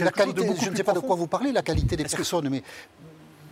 [0.00, 2.04] la qualité, de beaucoup je ne sais pas de quoi vous parlez, la qualité des
[2.04, 2.62] personnes, mais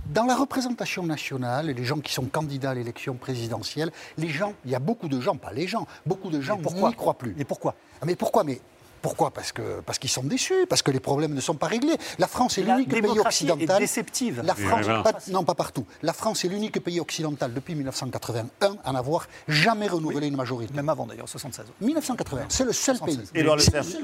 [0.06, 4.70] dans la représentation nationale, les gens qui sont candidats à l'élection présidentielle, les gens, il
[4.70, 6.88] y a beaucoup de gens, pas les gens, beaucoup de gens pourquoi?
[6.88, 7.34] n'y croient plus.
[7.38, 7.74] Et pourquoi?
[8.00, 8.42] Ah, Mais pourquoi?
[8.44, 8.60] Mais
[9.00, 9.30] pourquoi?
[9.30, 11.96] Parce que parce qu'ils sont déçus, parce que les problèmes ne sont pas réglés.
[12.18, 13.78] La France est l'unique pays démocratie est occidental.
[13.80, 14.42] déceptive.
[14.44, 15.86] La France, pas- non pas partout.
[16.02, 20.72] La France est l'unique pays occidental depuis 1981 à n'avoir jamais renouvelé une majorité.
[20.74, 21.66] Même avant d'ailleurs, 76.
[21.80, 23.18] 1980, c'est le seul pays.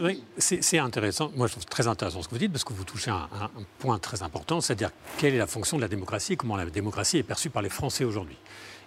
[0.01, 1.31] Oui, c'est c'est intéressant.
[1.37, 3.45] Moi, je trouve très intéressant ce que vous dites parce que vous touchez un, un-
[3.45, 6.67] un point très important, c'est-à-dire quelle est la fonction de la démocratie et comment la
[6.67, 8.37] démocratie est perçue par les Français aujourd'hui.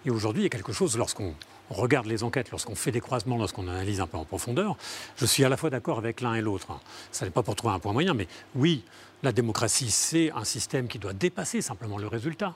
[0.05, 1.33] Et aujourd'hui, il y a quelque chose, lorsqu'on
[1.69, 4.77] regarde les enquêtes, lorsqu'on fait des croisements, lorsqu'on analyse un peu en profondeur,
[5.15, 6.79] je suis à la fois d'accord avec l'un et l'autre.
[7.11, 8.83] Ça n'est pas pour trouver un point moyen, mais oui,
[9.23, 12.55] la démocratie, c'est un système qui doit dépasser simplement le résultat.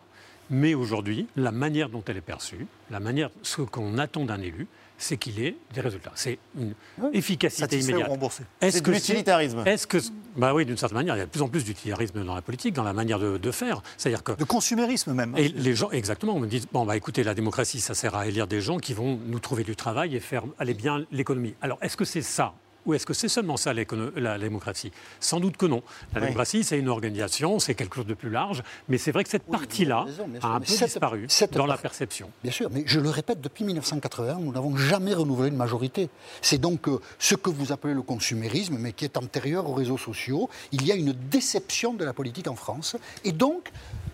[0.50, 4.68] Mais aujourd'hui, la manière dont elle est perçue, la manière, ce qu'on attend d'un élu,
[5.02, 6.12] c'est qu'il ait des résultats.
[6.16, 6.74] C'est une
[7.14, 8.08] efficacité immédiate.
[8.08, 8.44] remboursé.
[8.62, 9.64] C'est de l'utilitarisme.
[9.66, 9.98] Est-ce que,
[10.38, 12.42] bah oui, d'une certaine manière, il y a de plus en plus d'utilitarisme dans la
[12.42, 13.82] politique, dans la manière de, de faire.
[13.98, 15.34] C'est-à-dire que de consumérisme même.
[15.38, 18.28] Et les gens, exactement, on me dit bon bah écoutez, la démocratie, ça sert à
[18.28, 21.56] élire des gens qui vont nous trouver du travail et faire aller bien l'économie.
[21.62, 22.54] Alors est-ce que c'est ça
[22.86, 24.92] ou est-ce que c'est seulement ça la démocratie?
[25.20, 25.84] Sans doute que non.
[26.14, 26.28] La Oui.
[26.28, 29.44] démocratie, c'est une organisation, c'est quelque chose de plus large, mais c'est vrai que cette
[29.44, 30.06] partie-là
[30.42, 32.30] a un peu cette- disparu cette dans la perception.
[32.44, 36.10] Bien sûr, mais je le répète, depuis 1980, nous n'avons jamais renouvelé une majorité.
[36.42, 39.98] C'est donc euh, ce que vous appelez le consumérisme, mais qui est antérieur aux réseaux
[39.98, 40.50] sociaux.
[40.72, 42.96] Il y a une déception de la politique en France.
[43.24, 43.72] Et donc,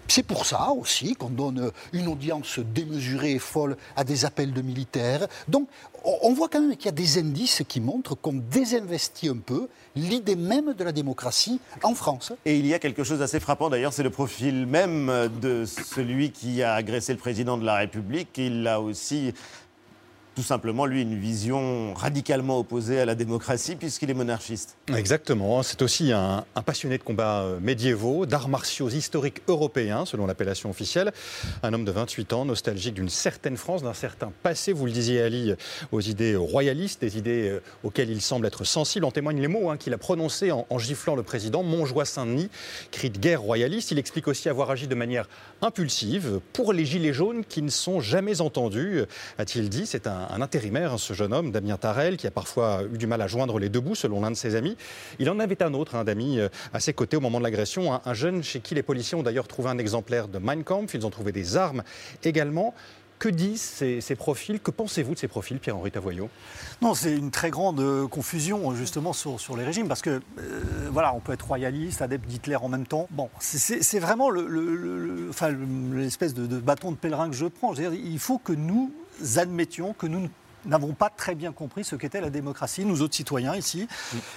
[0.07, 4.61] c'est pour ça aussi qu'on donne une audience démesurée et folle à des appels de
[4.61, 5.27] militaires.
[5.47, 5.67] Donc,
[6.03, 9.67] on- voit quand même qu'il y a des indices qui montrent qu'on désinvestit un peu
[9.95, 12.31] l'idée même de la démocratie en France.
[12.45, 16.31] Et il y a quelque chose d'assez frappant d'ailleurs, c'est le profil même de celui
[16.31, 18.29] qui a agressé le président de la République.
[18.37, 19.33] Il a aussi
[20.37, 24.77] tout simplement, lui, une vision radicalement opposée à la démocratie puisqu'il est monarchiste.
[24.95, 25.63] Exactement.
[25.63, 31.11] C'est aussi un, passionné de combats euh, médiévaux, d'arts martiaux historiques européens, selon l'appellation officielle.
[31.63, 35.23] Un homme de 28 ans, nostalgique d'une certaine France, d'un certain passé, vous le disiez
[35.23, 35.55] Ali,
[35.91, 39.05] aux idées royalistes, des idées euh, auxquelles il semble être sensible.
[39.05, 42.51] En témoignent les mots hein, qu'il a prononcés en, en giflant le président, Montjoie-Saint-Denis,
[42.91, 43.89] cri de guerre royaliste.
[43.89, 45.27] Il explique aussi avoir agi de manière
[45.63, 49.01] impulsive pour les gilets jaunes qui ne sont jamais entendus,
[49.39, 49.87] a-t-il dit.
[49.87, 53.07] C'est un, un intérimaire, hein, ce jeune homme, Damien Tarel, qui a parfois eu du
[53.07, 54.75] mal à joindre les deux bouts, selon l'un de ses amis.
[55.19, 57.93] Il en avait un autre, un d'amis euh, à ses côtés au moment de l'agression,
[57.93, 60.93] un, un jeune chez qui les policiers ont d'ailleurs trouvé un exemplaire de Mein Kampf.
[60.93, 61.83] Ils ont trouvé des armes
[62.23, 62.73] également.
[63.19, 64.59] Que disent ces, profils?
[64.59, 66.29] Que pensez-vous de ces profils, Pierre-Henri Tavoyot
[66.83, 70.61] Non, c'est une très grande euh, confusion justement sur, les régimes parce que euh,
[70.91, 73.07] voilà, on peut être royaliste, adepte d'Hitler en même temps.
[73.09, 77.73] Bon, c'est- vraiment l'espèce de, bâton de pèlerin que je prends.
[77.73, 78.91] Il faut que nous
[79.37, 80.29] admettions que nous
[80.65, 83.87] n'avons pas très bien compris ce qu'était la démocratie, nous autres citoyens ici.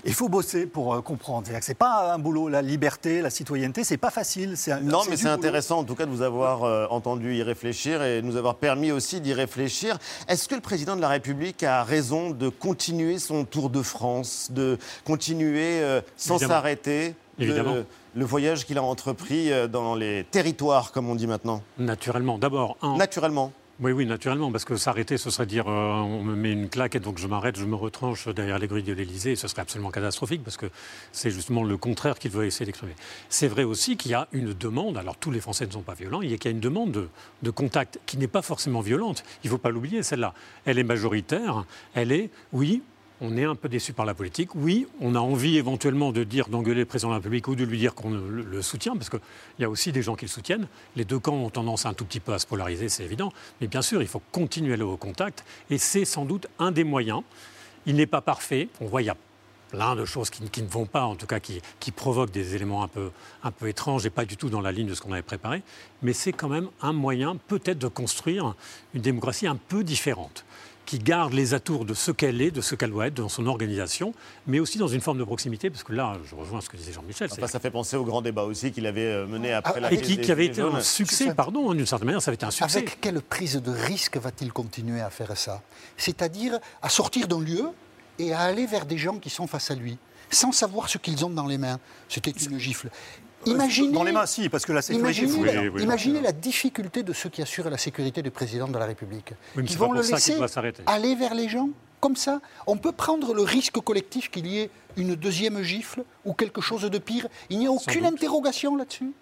[0.05, 1.43] Il faut bosser pour euh, comprendre.
[1.47, 4.57] C'est-à-dire que c'est pas un boulot, la liberté, la citoyenneté, c'est pas facile.
[4.57, 5.35] c'est un- Non, mais c'est boulot.
[5.35, 8.93] intéressant en tout cas de vous avoir euh, entendu y réfléchir et nous avoir permis
[8.93, 9.99] aussi d'y réfléchir.
[10.29, 14.51] Est-ce que le président de la République a raison de continuer son tour de France,
[14.53, 17.75] de continuer euh, sans s'arrêter Évidemment.
[17.75, 21.62] le, le voyage qu'il a entrepris euh, dans les territoires, comme on dit maintenant?
[21.79, 22.38] Naturellement.
[22.38, 23.51] D'abord, un- Naturellement.
[23.83, 26.97] Oui, oui, naturellement, parce que s'arrêter, ce serait dire euh, on me met une claque
[26.97, 29.62] et donc je m'arrête, je me retranche derrière les grilles de l'Élysée, et ce serait
[29.62, 30.66] absolument catastrophique parce que
[31.12, 32.93] c'est justement le contraire qu'il veut essayer d'exprimer.
[33.31, 35.95] C'est vrai aussi qu'il y a une demande, alors tous les Français ne sont pas
[35.95, 37.09] violents, il y a qu'il y a une demande de,
[37.43, 39.25] de contact qui n'est pas forcément violente.
[39.45, 40.35] Il ne faut pas l'oublier, celle-là.
[40.66, 41.64] Elle est majoritaire,
[41.95, 42.83] elle est, oui,
[43.21, 44.55] on est un peu déçu par la politique.
[44.55, 47.65] Oui, on a envie éventuellement de dire, d'engueuler le président de la République ou de
[47.65, 49.21] lui dire qu'on le, le soutient, parce qu'il
[49.59, 50.69] y a aussi des gens qui le soutiennent.
[50.97, 53.33] Les deux camps ont tendance un tout petit peu à se polariser, c'est évident.
[53.61, 55.45] Mais bien sûr, il faut continuer au contact.
[55.69, 57.23] Et c'est sans doute un des moyens.
[57.87, 58.69] Il n'est pas parfait.
[58.81, 59.17] On voit, il y a
[59.71, 62.83] plein de choses qui, ne vont pas, en tout cas qui, qui provoquent des éléments
[62.83, 63.11] un peu,
[63.43, 65.63] un peu étranges et pas du tout dans la ligne de ce qu'on avait préparé.
[66.03, 68.55] Mais c'est quand même un moyen peut-être de construire
[68.95, 70.45] une démocratie un peu différente.
[70.87, 73.47] Qui garde les atours de ce qu'elle est, de ce qu'elle doit être dans son
[73.47, 74.12] organisation,
[74.47, 76.93] mais aussi dans une forme de proximité, parce que là, je rejoins ce que disait
[76.93, 77.29] Jean-Michel.
[77.31, 79.93] Enfin, ça fait penser au grand débat aussi qu'il avait euh, mené après Ah, la
[79.93, 82.37] et crise qui, des qui avait été un succès, pardon, d'une certaine manière, ça avait
[82.37, 82.79] été un succès.
[82.79, 85.62] Avec quelle prise de risque va-t-il continuer à faire ça?
[85.97, 87.69] C'est-à-dire à sortir d'un lieu
[88.19, 89.97] et à aller vers des gens qui sont face à lui,
[90.31, 91.79] sans savoir ce qu'ils ont dans les mains.
[92.09, 92.90] C'était une gifle.
[93.46, 95.22] Imaginez, Dans les mains, si, parce que la sécurité.
[95.22, 95.83] imaginez, oui, la, oui, oui.
[95.83, 99.31] imaginez la difficulté de ceux qui assurent la sécurité du président de la République.
[99.57, 100.37] Oui, mais qui c'est vont pas le laisser
[100.87, 102.40] aller vers les gens comme ça.
[102.66, 106.83] On peut prendre le risque collectif qu'il y ait une deuxième gifle ou quelque chose
[106.83, 107.26] de pire.
[107.48, 109.12] Il n'y a aucune interrogation là-dessus.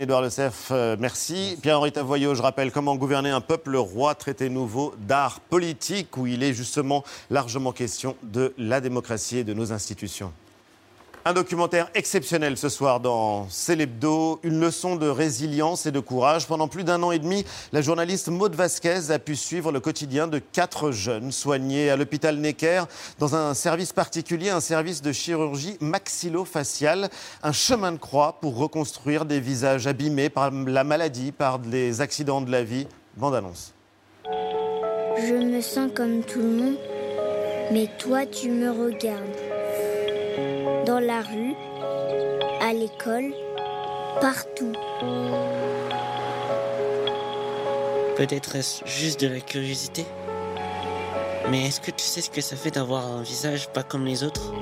[0.00, 1.56] Édouard Lecef, euh, merci.
[1.62, 6.42] Pierre-Henri Tavoyot, je rappelle comment gouverner un peuple roi, traité nouveau d'art politique, où il
[6.42, 10.32] est justement largement question de la démocratie et de nos institutions.
[11.24, 16.48] Un documentaire exceptionnel ce soir dans Célébdo, une leçon de résilience et de courage.
[16.48, 20.26] Pendant plus d'un an et demi, la journaliste Maude Vasquez a pu suivre le quotidien
[20.26, 22.82] de quatre jeunes soignés à l'hôpital Necker
[23.20, 27.08] dans un service particulier, un service de chirurgie maxillofaciale,
[27.44, 32.40] un chemin de croix pour reconstruire des visages abîmés par la maladie, par les accidents
[32.40, 32.88] de la vie.
[33.16, 33.74] Bande annonce.
[34.24, 36.76] Je me sens comme tout le monde,
[37.70, 39.51] mais toi tu me regardes.
[40.86, 41.54] Dans la rue,
[42.60, 43.32] à l'école,
[44.20, 44.72] partout.
[48.16, 50.04] Peut-être est-ce juste de la curiosité
[51.50, 54.24] Mais est-ce que tu sais ce que ça fait d'avoir un visage pas comme les
[54.24, 54.52] autres?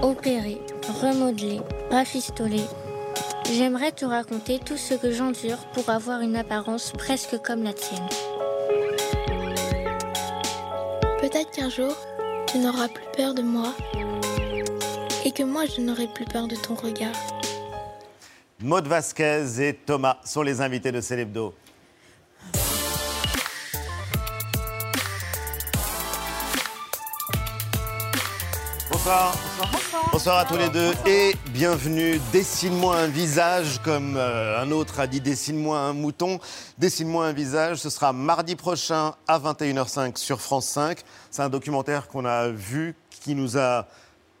[0.00, 0.62] Opéré,
[1.02, 1.60] remodelé,
[1.90, 2.62] rafistolé.
[3.52, 8.08] J'aimerais te raconter tout ce que j'endure pour avoir une apparence presque comme la tienne.
[11.28, 11.92] Peut-être qu'un jour,
[12.46, 13.74] tu n'auras plus peur de moi
[15.24, 17.16] et que moi, je n'aurai plus peur de ton regard.
[18.60, 21.52] Maude Vasquez et Thomas sont les invités de Célébdo.
[29.06, 29.36] Bonsoir.
[30.10, 30.38] Bonsoir.
[30.38, 32.20] à tous les deux et bienvenue.
[32.32, 36.40] Dessine-moi un visage, comme euh, un autre a dit dessine-moi un mouton.
[36.78, 40.98] Dessine-moi un visage, ce sera mardi prochain à 21h05 sur France 5.
[41.30, 43.86] C'est un documentaire qu'on a vu qui nous a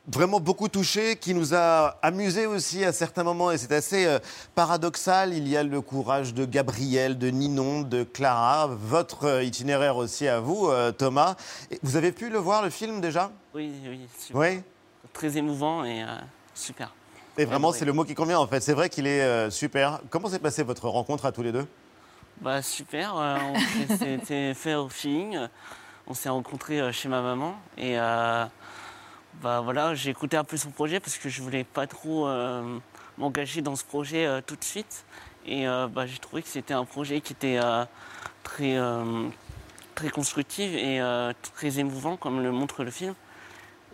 [0.08, 3.50] vraiment beaucoup touché, qui nous a amusé aussi à certains moments.
[3.50, 4.18] Et c'est assez euh,
[4.54, 5.32] paradoxal.
[5.32, 8.66] Il y a le courage de Gabriel, de Ninon, de Clara.
[8.68, 11.34] Votre euh, itinéraire aussi à vous, euh, Thomas.
[11.70, 13.30] Et vous avez pu le voir, le film déjà?
[13.54, 14.40] Oui, oui, super.
[14.40, 14.62] Oui?
[15.12, 16.04] Très émouvant et
[16.54, 16.92] super.
[17.38, 18.60] Et vraiment, c'est le mot qui convient en fait.
[18.60, 20.00] C'est vrai qu'il est super.
[20.10, 21.66] Comment s'est passée votre rencontre à tous les deux?
[22.42, 23.54] Bah super, on
[24.26, 25.38] s'est- fait au feeling.
[26.06, 27.96] On s'est rencontrés chez ma maman et
[29.42, 32.78] bah voilà, j'ai écouté un peu son projet parce que je voulais pas trop euh,
[33.18, 35.04] m'engager dans ce projet euh, tout de suite.
[35.44, 37.60] Et euh, bah, j'ai trouvé que c'était un projet qui était
[38.42, 38.76] très,
[39.94, 41.00] très constructif et
[41.54, 43.14] très émouvant comme le montre le film.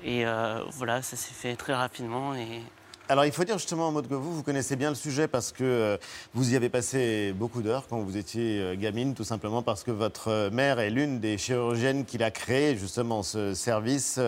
[0.04, 0.24] Et
[0.70, 2.62] voilà, ça s'est fait très rapidement et
[3.08, 5.52] Alors, il faut dire justement en mode que vous, vous connaissez bien le sujet parce
[5.52, 5.98] que
[6.32, 10.48] vous y avez passé beaucoup d'heures quand vous étiez gamine, tout simplement parce que votre
[10.50, 14.18] mère est l'une des chirurgiennes qui a créé justement ce service.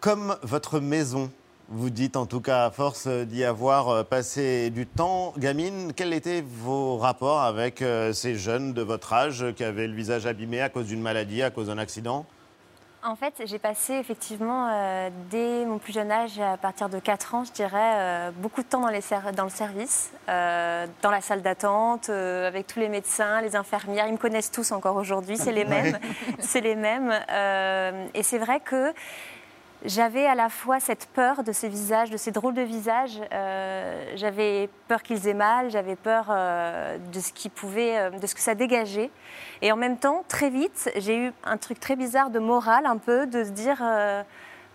[0.00, 1.30] Comme votre maison,
[1.70, 6.12] vous dites en tout cas, à force d'y avoir euh, passé du temps, gamine, quels
[6.14, 10.60] étaient vos rapports avec euh, ces jeunes de votre âge qui avaient le visage abîmé
[10.62, 12.24] à cause d'une maladie, à cause d'un accident?
[13.04, 17.34] En fait, j'ai passé effectivement, euh, dès mon plus jeune âge, à partir de 4
[17.34, 21.10] ans, je dirais, euh, beaucoup de temps dans, les ser- dans le service, euh, dans
[21.12, 24.06] la salle d'attente, avec tous les médecins, les infirmières.
[24.08, 25.98] Ils me connaissent tous encore aujourd'hui, c'est les mêmes.
[26.40, 27.12] c'est les mêmes.
[28.14, 28.92] Et c'est vrai que
[29.84, 33.20] j'avais à la fois cette peur de ces visages, de ces drôles de visages.
[33.32, 38.26] Euh, j'avais peur qu'ils aient mal, j'avais peur euh, de ce qui pouvait, euh, de
[38.26, 39.10] ce que ça dégageait.
[39.62, 42.96] Et en même temps, très vite, j'ai eu un truc très bizarre de morale, un
[42.96, 43.82] peu, de se dire.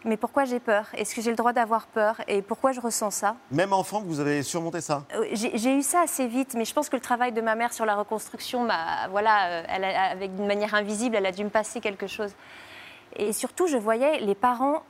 [0.06, 0.88] mais pourquoi j'ai peur?
[0.98, 2.22] Est-ce que j'ai le droit d'avoir peur?
[2.28, 3.36] Et pourquoi je ressens ça?
[3.52, 5.04] Même enfant, vous avez surmonté ça?
[5.34, 7.86] J'ai eu ça assez vite, mais je pense que le travail de ma mère sur
[7.86, 8.68] la reconstruction,
[9.12, 12.34] voilà, elle a- avec d'une manière invisible, elle a dû me passer quelque chose.
[13.16, 14.84] Et surtout, je voyais les parents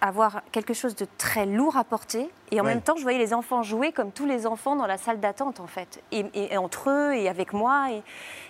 [0.00, 2.70] avoir quelque chose de très lourd à porter, et en Ouais.
[2.70, 5.58] même temps, je voyais les enfants jouer comme tous les enfants dans la salle d'attente,
[5.58, 7.88] en fait, et, entre eux et avec moi.
[7.90, 8.02] Et,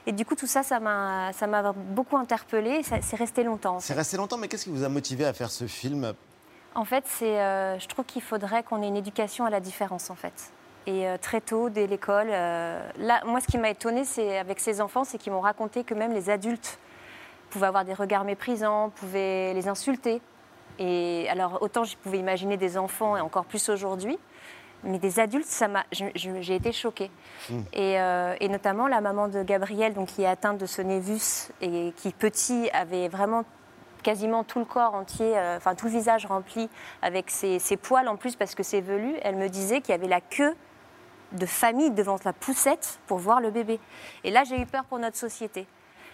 [0.06, 2.82] et du coup, tout ça, ça m'a beaucoup interpellée.
[2.82, 3.76] C'est resté longtemps.
[3.76, 3.87] en fait.
[3.87, 6.12] C'est resté longtemps, mais qu'est-ce qui vous a motivé à faire ce film?
[6.74, 10.11] En fait, c'est, euh, je trouve qu'il faudrait qu'on ait une éducation à la différence,
[10.11, 10.52] en fait.
[10.87, 12.28] Et euh, très tôt, dès l'école.
[12.30, 15.82] euh, là, moi, ce qui m'a étonnée, c'est avec ces enfants, c'est qu'ils m'ont raconté
[15.82, 16.78] que même les adultes
[17.50, 20.20] pouvaient avoir des regards méprisants, pouvaient les insulter.
[20.78, 24.18] Et alors, autant je pouvais imaginer des enfants, et encore plus aujourd'hui.
[24.84, 27.10] mais des adultes, ça m'a, j'ai été choquée.
[27.50, 27.58] Mm.
[27.72, 31.50] Et, euh, et notamment la maman de Gabriel, donc, qui est atteinte de ce névus
[31.60, 33.44] et qui, petit, avait vraiment
[34.04, 36.68] quasiment tout le corps entier, euh, enfin tout le visage rempli
[37.02, 39.16] avec ses, ses poils en plus parce que c'est velu.
[39.22, 40.54] Elle me disait qu'il y avait la queue
[41.32, 43.80] de famille devant la poussette pour voir le bébé.
[44.24, 45.66] Et là, j'ai eu peur pour notre société.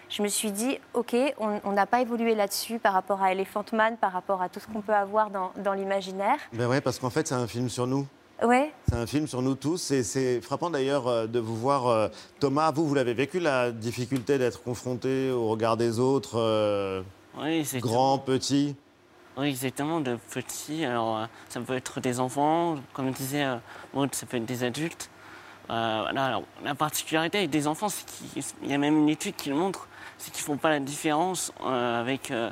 [0.09, 3.97] Je me suis dit, OK, on n'a pas évolué là-dessus par rapport à Elephant Man,
[3.97, 6.37] par rapport à tout ce qu'on peut avoir dans, dans l'imaginaire.
[6.53, 8.05] Ben ouais, parce qu'en fait, c'est un film sur nous.
[8.43, 11.87] Ouais, C'est un film sur nous tous et c'est frappant d'ailleurs euh, de vous voir,
[11.87, 12.09] euh,
[12.41, 17.01] Thomas, vous, vous l'avez vécu, la difficulté d'être confronté au regard des autres, euh,
[17.39, 18.75] Oui, c'est grands, petits.
[19.37, 20.83] Oui, exactement, de petits.
[20.85, 23.55] Alors, euh, ça peut être des enfants, comme disait euh,
[23.93, 25.09] Maud, ça peut être des adultes.
[25.69, 29.35] Euh, voilà, alors, la particularité avec des enfants, c'est qu'il y a même une étude
[29.35, 32.49] qui le montre, c'est qu'ils ne font pas la différence euh, avec euh,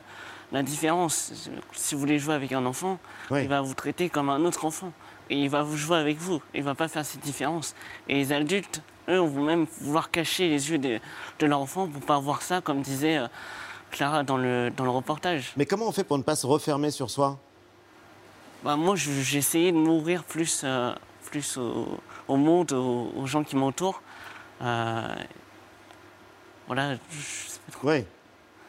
[0.52, 1.50] la différence.
[1.72, 3.00] Si vous voulez jouer avec un enfant,
[3.32, 4.92] il va vous traiter comme un autre enfant.
[5.30, 6.42] Et il va vous jouer avec vous.
[6.54, 7.76] Il ne va pas faire cette différence.
[8.10, 11.00] Et les adultes, eux, vont même vouloir cacher les yeux de,
[11.40, 13.28] de leur enfant pour ne pas voir ça, comme disait euh,
[13.90, 15.54] Clara dans le, dans le reportage.
[15.56, 17.40] Mais comment on fait pour ne pas se refermer sur soi?
[18.64, 20.66] Bah, moi, j'ai essayé de m'ouvrir plus,
[21.26, 21.88] plus au,
[22.28, 24.02] au monde, aux, aux gens qui m'entourent.
[24.62, 25.16] Euh,
[26.68, 26.96] voilà.
[27.84, 28.06] Oui,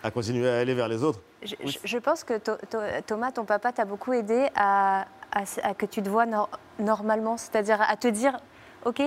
[0.02, 1.20] à continuer à aller vers les autres.
[1.42, 5.86] je, pense que To- To- Thomas, ton papa, t'a beaucoup aidé à, à- à que
[5.86, 8.38] tu te vois nor- normalement, c'est-à-dire à te dire,
[8.84, 9.00] OK,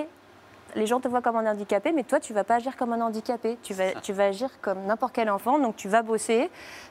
[0.76, 3.02] les gens te voient comme un handicapé, mais toi, tu vas pas agir comme un
[3.02, 3.58] handicapé.
[3.64, 5.60] Tu vas, tu vas agir comme n'importe quel enfant.
[5.60, 6.50] Donc, tu vas bosser,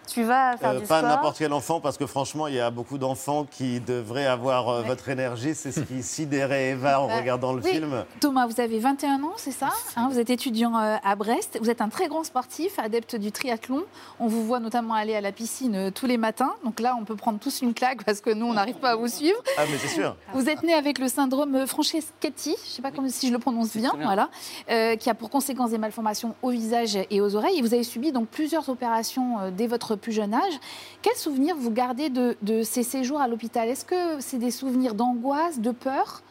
[0.08, 1.10] tu vas faire Euh, du pas sport.
[1.10, 4.82] n'importe quel enfant, parce que franchement, il y a beaucoup d'enfants qui devraient avoir euh,
[4.82, 5.54] votre énergie.
[5.54, 7.70] C'est ce qui sidérait Eva en Euh, regardant le oui.
[7.70, 8.04] film.
[8.20, 11.58] Thomas, vous avez 21 ans, c'est ça Hein, Vous êtes étudiant euh, à Brest.
[11.60, 13.84] Vous êtes un très grand sportif, adepte du triathlon.
[14.20, 16.54] On vous voit notamment aller à la piscine euh, tous les matins.
[16.64, 18.96] Donc là, on peut prendre tous une claque parce que nous, on n'arrive pas à
[18.96, 19.38] vous suivre.
[19.58, 20.16] Ah, mais c'est sûr.
[20.32, 22.10] Vous êtes né avec le syndrome Franceschetti,
[22.44, 23.92] je ne sais pas comment- si je le prononce très bien.
[24.04, 24.28] voilà,
[24.70, 27.58] euh, qui a pour conséquence des malformations au visage et aux oreilles.
[27.58, 30.54] Et vous avez subi donc plusieurs opérations euh, dès votre plus jeune âge.
[31.02, 33.68] Quels souvenirs vous gardez de, de ces séjours à l'hôpital?
[33.68, 36.22] Est-ce que c'est des souvenirs d'angoisse, de peur,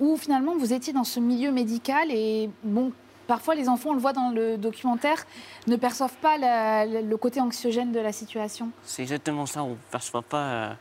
[0.00, 2.92] ou finalement vous étiez dans ce milieu médical et bon.
[3.26, 5.24] Parfois, les enfants, on le voit dans le documentaire,
[5.68, 8.70] ne perçoivent pas la- la- le côté anxiogène de la situation?
[8.82, 9.62] C'est exactement ça.
[9.62, 10.72] On ne perçoit pas euh,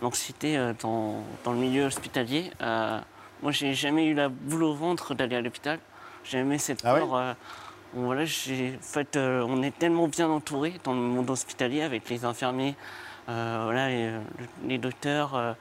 [0.00, 2.50] l'anxiété euh, dans, dans le milieu hospitalier.
[2.60, 2.98] Euh,
[3.42, 5.78] moi, j'ai jamais eu la boule au ventre d'aller à l'hôpital.
[6.24, 7.14] J'ai jamais cette Ah ouais peur.
[7.16, 7.32] euh,
[7.94, 12.08] voilà, j'ai- en fait, euh, on est tellement bien entouré dans le monde hospitalier avec
[12.08, 12.76] les infirmiers,
[13.28, 13.88] euh, voilà,
[14.66, 15.56] les docteurs.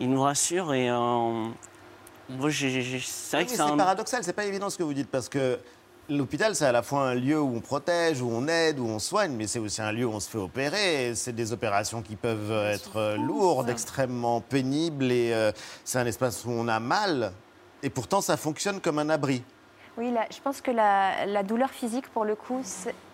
[0.00, 4.44] ils nous rassurent et moi, j'ai- c'est vrai Oui, que c'est un- paradoxal, c'est pas
[4.44, 5.58] évident ce que vous dites parce que
[6.08, 8.98] l'hôpital c'est à la fois un lieu où on protège, où on aide, où on
[8.98, 11.14] soigne, mais c'est aussi un lieu où on se fait opérer.
[11.14, 15.52] C'est des opérations qui peuvent être euh, lourdes, extrêmement pénibles et euh,
[15.84, 17.32] c'est un espace où on a mal
[17.82, 19.42] et pourtant ça fonctionne comme un abri.
[19.96, 22.62] Oui, je pense que la, la douleur physique, pour le coup,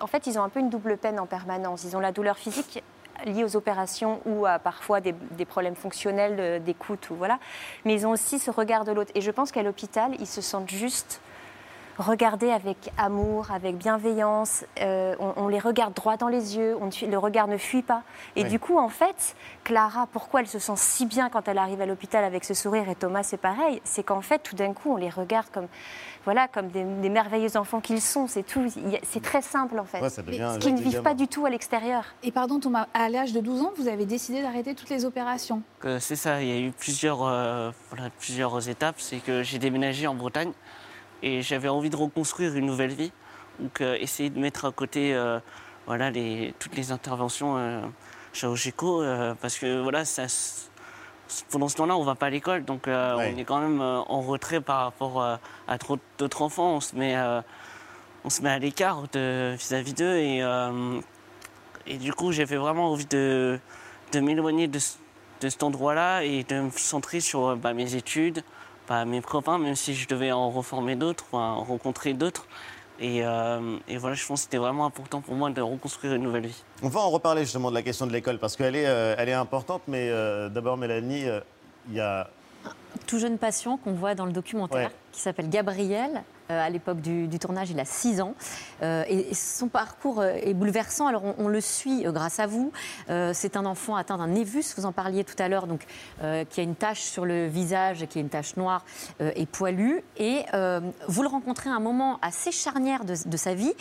[0.01, 1.83] en fait, ils ont un peu une double peine en permanence.
[1.85, 2.83] Ils ont la douleur physique
[3.25, 7.39] liée aux opérations ou à parfois des, des problèmes fonctionnels d'écoute, ou voilà.
[7.87, 9.13] Mais ils ont aussi ce regard de l'autre.
[9.15, 11.23] Et je pense qu'à l'hôpital, ils se sentent juste
[11.99, 14.65] regardés avec amour, avec bienveillance.
[14.81, 18.03] Euh, on, on les regarde droit dans les yeux, on le regard ne fuit pas.
[18.37, 18.49] Et Oui.
[18.49, 21.87] du coup, en fait, Clara, pourquoi elle se sent si bien quand elle arrive à
[21.87, 24.97] l'hôpital avec ce sourire et Thomas, c'est pareil, c'est qu'en fait, tout d'un coup, on
[24.97, 25.69] les regarde comme,
[26.25, 28.27] voilà, comme des, des merveilleux enfants qu'ils sont.
[28.27, 28.67] C'est tout.
[29.03, 30.01] C'est très simple, en fait.
[30.01, 32.05] Ouais, ça devient Ce qu'ils ne vivent pas du tout à l'extérieur.
[32.23, 35.63] Et pardon Thomas, à l'âge de 12 ans, vous avez décidé d'arrêter toutes les opérations?
[35.81, 38.97] que c'est ça, il y a eu plusieurs, euh, voilà, plusieurs étapes.
[38.99, 40.53] C'est que j'ai déménagé en Bretagne
[41.25, 43.13] et j'avais envie de reconstruire une nouvelle vie.
[43.59, 45.41] Donc euh, essayer de mettre à côté euh,
[45.87, 47.81] voilà, les, toutes les interventions euh,
[48.33, 49.03] chirurgicaux
[49.41, 50.25] parce que voilà, ça,
[51.51, 52.65] pendant ce temps-là, on ne va pas à l'école.
[52.65, 53.33] Donc euh, Ouais.
[53.35, 56.75] on est quand même euh, en retrait par rapport euh, à trop d'autres enfants.
[56.77, 57.17] On se met,
[58.25, 60.43] on se met à l'écart de- vis-à-vis d'eux et,
[61.87, 63.59] et du coup, j'avais vraiment envie de,
[64.13, 64.79] de m'éloigner de,
[65.41, 68.43] de cet endroit-là et de me centrer sur bah, mes études,
[68.89, 72.47] bah, mes copains, même si je devais en reformer d'autres, enfin, en rencontrer d'autres.
[73.01, 76.23] Et, euh, et voilà, je pense que c'était vraiment important pour moi de reconstruire une
[76.23, 76.63] nouvelle vie.
[76.83, 79.29] On va en reparler justement de la question de l'école parce qu'elle est, euh, elle
[79.29, 81.41] est importante, mais euh, d'abord Mélanie, euh,
[81.89, 82.29] il y a
[83.09, 84.95] tout jeune patient qu'on voit dans le documentaire, Ouais.
[85.13, 86.23] qui s'appelle Gabriel.
[86.51, 88.35] Euh, à l'époque du, tournage, il a 6 ans.
[88.83, 91.07] Euh, et, son parcours euh, est bouleversant.
[91.07, 92.73] Alors, on, le suit grâce à vous.
[93.33, 95.87] C'est un enfant atteint d'un névus, vous en parliez tout à l'heure, donc
[96.51, 98.85] qui a une tache sur le visage, qui est une tache noire
[99.21, 100.01] et poilue.
[100.17, 100.43] Et
[101.07, 103.73] vous le rencontrez à un moment assez charnière de, sa vie,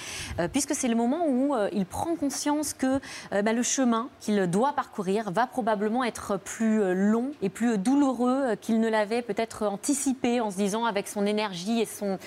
[0.52, 3.00] puisque c'est le moment où il prend conscience que
[3.32, 8.80] bah, le chemin qu'il doit parcourir va probablement être plus long et plus douloureux qu'il
[8.80, 12.18] ne l'a avait peut-être anticipé en se disant avec son énergie et son,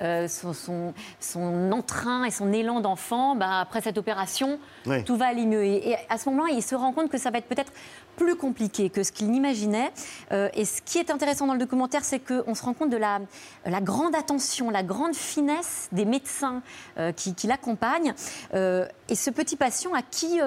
[0.00, 5.04] euh, son, son, son entrain et son élan d'enfant, bah, après cette opération, Oui.
[5.04, 5.64] tout va aller mieux.
[5.64, 7.72] Et, et à ce moment-là, il se rend compte que ça va être peut-être
[8.16, 9.90] plus compliqué que ce qu'il n'imaginait.
[10.32, 12.98] Euh, et ce qui est intéressant dans le documentaire, c'est qu'on se rend compte de
[12.98, 13.20] la,
[13.64, 16.60] la grande attention, la grande finesse des médecins
[16.98, 18.12] euh, qui, qui l'accompagnent.
[18.54, 20.40] Euh, et ce petit patient à qui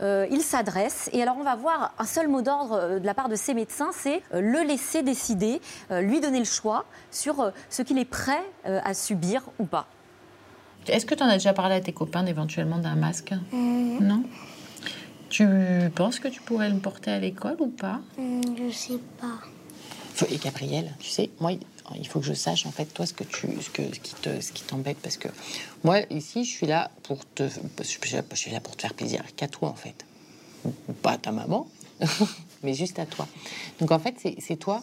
[0.00, 1.08] il s'adresse.
[1.12, 3.90] Et alors, on va voir un seul mot d'ordre de la part de ces médecins,
[3.92, 5.60] c'est le laisser décider,
[5.90, 8.42] lui donner le choix sur ce qu'il est prêt
[8.84, 9.86] à subir ou pas.
[10.86, 14.22] Est-ce que tu en as déjà parlé à tes copains éventuellement d'un masque Non
[15.28, 15.46] Tu
[15.94, 19.38] penses que tu pourrais le porter à l'école ou pas Hmm, Je sais pas.
[20.30, 21.52] Et Gabriel, tu sais, moi,
[21.96, 24.14] il faut que je sache en fait toi ce que tu, ce que, ce qui
[24.14, 25.28] te, ce qui t'embête parce que
[25.84, 27.44] moi ici, je suis là pour te,
[27.78, 27.84] je
[28.34, 30.04] suis là pour te faire plaisir qu'à toi en fait,
[30.64, 31.68] Ou pas à ta maman,
[32.64, 33.28] mais juste à toi.
[33.80, 34.82] Donc en fait, c'est c'est toi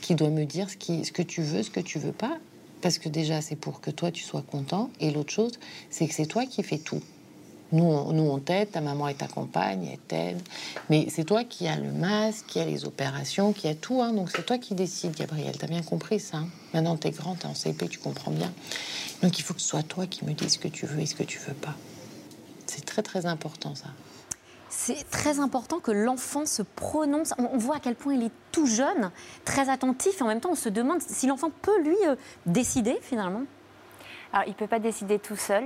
[0.00, 2.38] qui dois me dire ce qui, ce que tu veux, ce que tu veux pas,
[2.82, 5.52] parce que déjà c'est pour que toi tu sois content et l'autre chose,
[5.90, 7.02] c'est que c'est toi qui fais tout.
[7.70, 10.40] Nous, on, nous, on t'aide, ta maman est ta compagne, elle t'aide.
[10.88, 14.00] Mais c'est toi qui as le masque, qui a les opérations, qui a tout.
[14.00, 14.14] hein.
[14.14, 15.54] donc c'est toi qui décides, Gabriel.
[15.58, 16.38] T'as bien compris ça.
[16.38, 16.48] hein.
[16.72, 18.50] Maintenant, t'es grand, t'es en CP, tu comprends bien.
[19.22, 21.04] Donc il faut que ce soit toi qui me dises ce que tu veux et
[21.06, 21.74] ce que tu veux pas.
[22.64, 23.88] C'est très très important ça.
[24.68, 27.32] C'est très important que l'enfant se prononce.
[27.38, 29.10] On, voit à quel point il est tout jeune,
[29.44, 32.16] très attentif, et en même temps, on se demande si l'enfant peut, lui, euh,
[32.46, 33.42] décider, finalement.
[34.32, 35.64] Alors, il ne peut pas décider tout seul.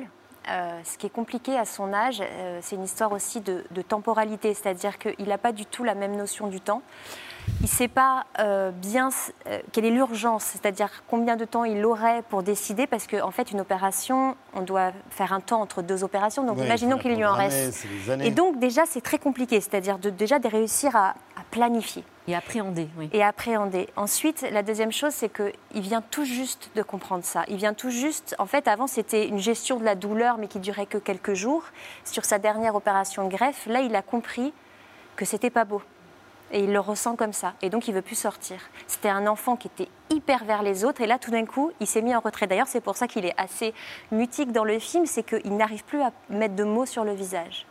[0.48, 3.82] Euh, ce qui est compliqué à son âge, euh, c'est une histoire aussi de, de
[3.82, 6.82] temporalité, c'est-à-dire qu'il n'a pas du tout la même notion du temps.
[7.61, 9.11] Il ne sait pas euh, bien
[9.47, 13.53] euh, quelle est l'urgence, c'est-à-dire combien de temps il aurait pour décider, parce qu'en fait,
[13.53, 16.45] une opération, on doit faire un temps entre deux opérations.
[16.45, 17.86] Donc, imaginons qu'il lui en reste.
[18.20, 22.05] Et donc, déjà, c'est très compliqué, c'est-à-dire de, déjà de réussir à, à planifier.
[22.28, 23.11] Et appréhender, oui.
[23.12, 23.88] Et appréhender.
[23.97, 27.45] Ensuite, la deuxième chose, c'est qu'il vient tout juste de comprendre ça.
[27.49, 28.36] Il vient tout juste.
[28.38, 31.64] En fait, avant, c'était une gestion de la douleur, mais qui durait que quelques jours.
[32.05, 34.53] Sur sa dernière opération de greffe, là, il a compris
[35.16, 35.82] que c'était pas beau.
[36.53, 37.55] Et il le ressent comme ça.
[37.62, 38.59] Et donc, il veut plus sortir.
[38.86, 41.00] C'était un enfant qui était hyper vers les autres.
[41.00, 42.46] Et là, tout d'un coup, il s'est mis en retrait.
[42.46, 43.72] D'ailleurs, c'est pour ça qu'il est assez
[44.11, 45.07] mutique dans le film.
[45.07, 47.66] C'est qu'il n'arrive plus à mettre de mots sur le visage.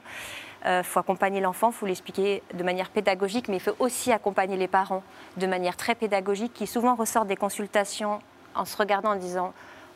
[0.66, 4.68] Il faut accompagner l'enfant, faut l'expliquer de manière pédagogique, mais il faut aussi accompagner les
[4.68, 5.02] parents
[5.38, 8.20] de manière très pédagogique, qui souvent ressortent des consultations
[8.54, 9.54] en se regardant en disant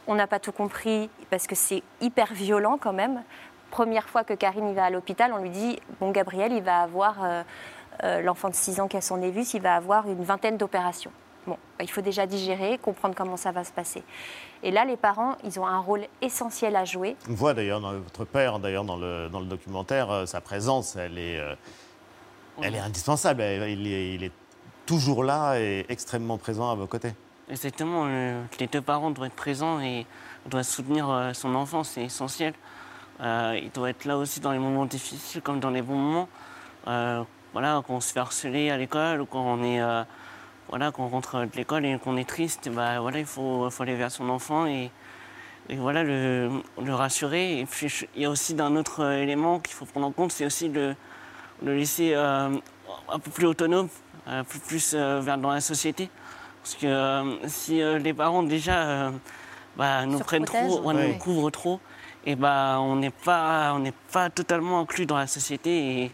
[0.08, 3.24] on n'a pas tout compris, parce que c'est hyper violent quand même.
[3.72, 6.82] Première fois que Karine y va à l'hôpital, on lui dit bon Gabriel, il va
[6.82, 7.44] avoir euh,
[8.04, 11.12] euh, l'enfant de 6 ans qui a son névus, il va avoir une vingtaine d'opérations.
[11.48, 14.04] Bon, bah, il faut déjà digérer, comprendre comment ça va se passer.
[14.64, 17.16] Et là, les parents, ils ont un rôle essentiel à jouer.
[17.30, 20.96] On voit d'ailleurs dans votre père, d'ailleurs dans le, dans le documentaire, euh, sa présence,
[20.96, 21.54] elle est, euh,
[22.64, 23.42] elle est indispensable.
[23.42, 24.32] Elle- il, est, il est
[24.88, 27.14] toujours là et extrêmement présent à vos côtés.
[27.50, 30.08] Exactement, euh, les deux parents doivent être présents et
[30.48, 32.56] doivent soutenir euh, son enfant, c'est essentiel.
[33.22, 36.28] Euh, il doit être là aussi dans les moments difficiles comme dans les bons moments.
[36.88, 37.24] Euh,
[37.56, 40.04] voilà, quand on se fait harceler à l'école ou quand on est, euh,
[40.68, 43.84] voilà, quand on rentre de l'école et qu'on est triste, bah, voilà, il faut, faut
[43.84, 44.92] aller vers son enfant et,
[45.70, 46.50] et voilà, le,
[46.84, 47.60] le rassurer.
[47.62, 50.12] Et puis, je- il y a aussi d'un autre euh, élément qu'il faut prendre en
[50.12, 50.94] compte, c'est aussi de
[51.64, 52.50] le laisser euh,
[53.08, 53.88] un peu plus autonome,
[54.28, 56.10] un peu plus euh, vers dans la société.
[56.62, 59.12] Parce que euh, si euh, les parents déjà euh,
[59.78, 61.80] bah, nous prennent trop, ouais, nous couvrent trop,
[62.26, 66.02] et bah, on n'est pas, on n'est pas totalement inclus dans la société.
[66.04, 66.12] Et,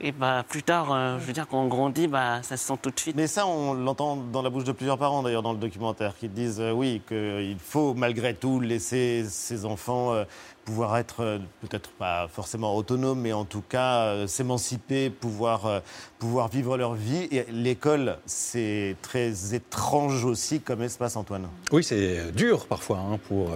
[0.00, 2.78] et bah, plus tard, euh, je veux dire, quand on grandit, bah, ça se sent
[2.80, 3.16] tout de suite.
[3.16, 6.28] Mais ça, on l'entend dans la bouche de plusieurs parents, d'ailleurs, dans le documentaire, qui
[6.28, 10.24] disent euh, oui, qu'il faut malgré tout laisser ses enfants euh,
[10.64, 15.80] pouvoir être euh, peut-être pas forcément autonomes, mais en tout cas euh, s'émanciper, pouvoir, euh,
[16.18, 17.28] pouvoir vivre leur vie.
[17.30, 21.48] Et l'école, c'est très étrange aussi comme espace, Antoine.
[21.72, 23.50] Oui, c'est dur parfois hein, pour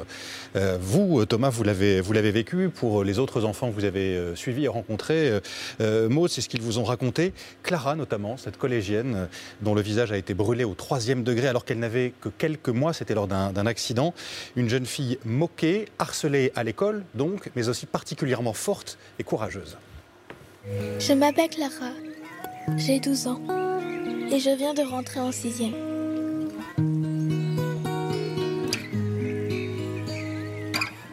[0.80, 4.64] vous, Thomas, vous l'avez, vous l'avez vécu, pour les autres enfants que vous avez suivis
[4.64, 5.40] et rencontrés.
[5.80, 7.32] Maud, c'est ce qu'ils vous ont raconté.
[7.62, 9.28] Clara, notamment, cette collégienne
[9.62, 12.92] dont le visage a été brûlé au troisième degré alors qu'elle n'avait que quelques mois,
[12.92, 14.14] c'était lors d'un accident.
[14.56, 19.76] Une jeune fille moquée, harcelée à l'école, donc, mais aussi particulièrement forte et courageuse.
[20.98, 21.92] Je m'appelle Clara.
[22.76, 23.40] J'ai 12 ans.
[24.30, 25.74] Et je viens de rentrer en sixième.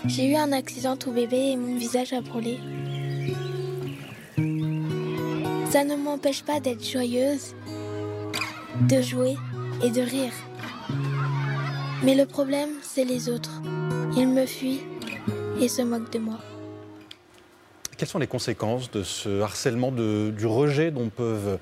[0.06, 2.60] J'ai eu un accident tout bébé et mon visage a brûlé.
[5.70, 7.56] Ça ne m'empêche pas d'être joyeuse,
[8.90, 9.36] de jouer
[9.84, 10.34] et de rire.
[12.04, 13.62] Mais le problème, c'est les autres.
[14.18, 14.82] Ils me fuient
[15.62, 16.38] et se moquent de moi.
[17.98, 21.60] Quelles sont les conséquences de ce harcèlement, de- du rejet dont peuvent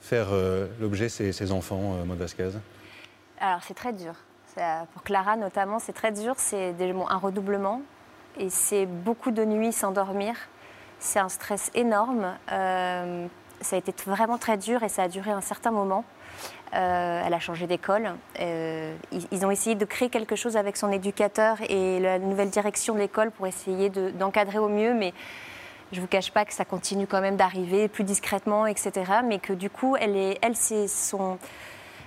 [0.00, 2.50] faire euh, l'objet ces, ces enfants, euh, Maud Vasquez?
[3.40, 4.14] Alors c'est très dur.
[4.54, 6.34] Ça, Pour Clara notamment, c'est très dur.
[6.36, 7.82] C'est bon, un redoublement
[8.38, 10.34] et c'est beaucoup de nuits sans dormir.
[10.98, 12.36] C'est un stress énorme.
[12.52, 13.26] Euh,
[13.60, 16.04] ça a été vraiment très dur et ça a duré un certain moment.
[16.74, 18.14] Euh, elle a changé d'école.
[18.38, 18.94] Euh,
[19.32, 23.00] ils, ont essayé de créer quelque chose avec son éducateur et la nouvelle direction de
[23.00, 25.12] l'école pour essayer de- d'encadrer au mieux, mais
[25.90, 28.92] je ne vous cache pas que ça continue quand même d'arriver plus discrètement, etc.
[29.24, 30.36] Mais que du coup, elle,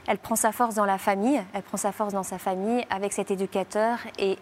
[0.07, 3.11] elle prend sa force dans la famille, elle prend sa force dans sa famille avec
[3.11, 4.37] cet éducateur et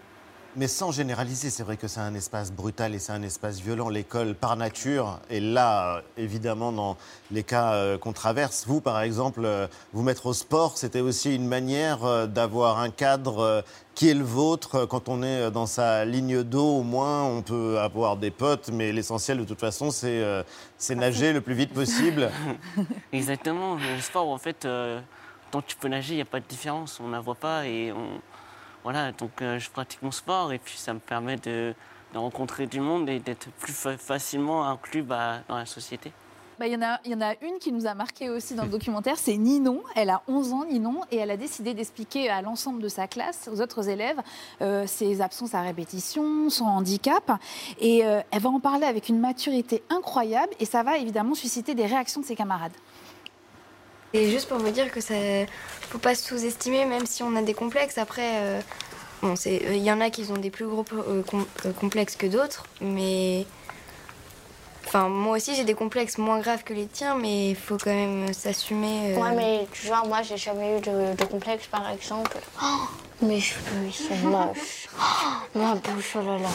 [0.55, 3.89] Mais sans généraliser, c'est vrai que c'est un espace brutal et c'est un espace violent,
[3.89, 5.19] l'école par nature.
[5.29, 6.97] Et là, euh, évidemment, dans
[7.31, 11.35] les cas euh, qu'on traverse, vous, par exemple, euh, vous mettre au sport, c'était aussi
[11.35, 13.63] une manière d'avoir un cadre
[13.95, 14.85] qui est le vôtre.
[14.85, 18.91] Quand on est dans sa ligne d'eau, au moins, on peut avoir des potes, mais
[18.91, 20.43] l'essentiel, de toute façon, c'est euh,
[20.77, 22.31] c'est nager le plus vite possible.
[23.13, 23.75] Exactement.
[23.75, 24.99] Le sport, en fait, euh,
[25.51, 26.99] tant que tu peux nager, il n'y a pas de différence.
[26.99, 28.19] On ne la voit pas et on...
[28.83, 29.11] voilà.
[29.11, 31.73] Donc, euh, je pratique mon sport et puis ça me permet de,
[32.13, 36.11] rencontrer du monde et d'être plus fa- facilement inclus bah, dans la société.
[36.59, 38.53] Bah, Il y, en a- il y en a une qui nous a marqué aussi
[38.53, 39.81] dans le documentaire, c'est Ninon.
[39.95, 43.49] Elle a 11 ans, Ninon, et elle a décidé d'expliquer à l'ensemble de sa classe,
[43.51, 44.19] aux autres élèves,
[44.61, 47.31] euh, ses absences à répétition, son handicap.
[47.79, 51.73] Et euh, elle va en parler avec une maturité incroyable, et ça va évidemment susciter
[51.75, 52.73] des réactions de ses camarades.
[54.13, 55.13] Et juste pour vous dire que ça
[55.89, 57.97] faut pas se sous-estimer, même si on a des complexes.
[57.97, 58.59] Après, euh,
[59.21, 61.45] bon, c'est, euh, il y en a qui ont des plus gros euh, com-
[61.79, 63.45] complexes que d'autres, mais
[64.85, 67.93] enfin, moi aussi j'ai des complexes moins graves que les tiens, mais il faut quand
[67.93, 69.13] même s'assumer.
[69.15, 69.21] euh.
[69.21, 72.37] Ouais, mais tu vois, moi, j'ai jamais eu de, de complexe, par exemple.
[72.61, 72.65] Oh,
[73.21, 74.89] mes cheveux, ils sont moches.
[74.99, 76.49] Oh, ma bouche, oh là là.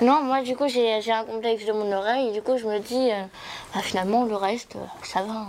[0.00, 2.32] Non, moi, du coup, j'ai un complexe de mon oreille.
[2.32, 3.10] Du coup, je me dis,
[3.74, 5.32] bah, finalement, le reste, ça va.
[5.32, 5.48] hein.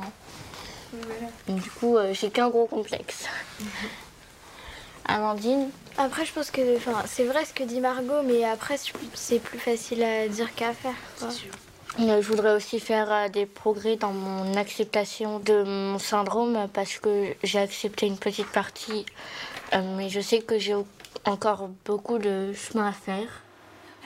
[1.48, 3.26] Du coup, euh, j'ai qu'un gros complexe.
[5.06, 8.78] Amandine Après, je pense que enfin, c'est vrai ce que dit Margot, mais après,
[9.14, 10.94] c'est plus facile à dire qu'à faire.
[11.20, 11.28] quoi.
[12.00, 17.00] Euh, Je voudrais aussi faire euh, des progrès dans mon acceptation de mon syndrome parce
[17.00, 19.06] que j'ai accepté une petite partie,
[19.74, 20.76] mais je sais que j'ai
[21.26, 23.43] encore beaucoup de chemin à faire.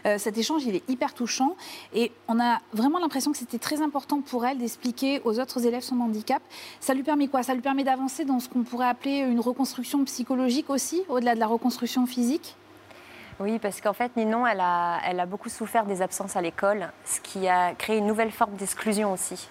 [0.07, 1.55] Euh, cet échange, il est hyper touchant
[1.93, 5.81] et on a vraiment l'impression que c'était très important pour elle d'expliquer aux autres élèves
[5.81, 6.41] son handicap.
[6.79, 7.43] Ça lui permet quoi?
[7.43, 11.39] Ça lui permet d'avancer dans ce qu'on pourrait appeler une reconstruction psychologique aussi, au-delà de
[11.39, 12.55] la reconstruction physique?
[13.39, 16.89] Oui, parce qu'en fait, Ninon, elle a, elle a beaucoup souffert des absences à l'école,
[17.05, 19.49] ce qui a créé une nouvelle forme d'exclusion aussi.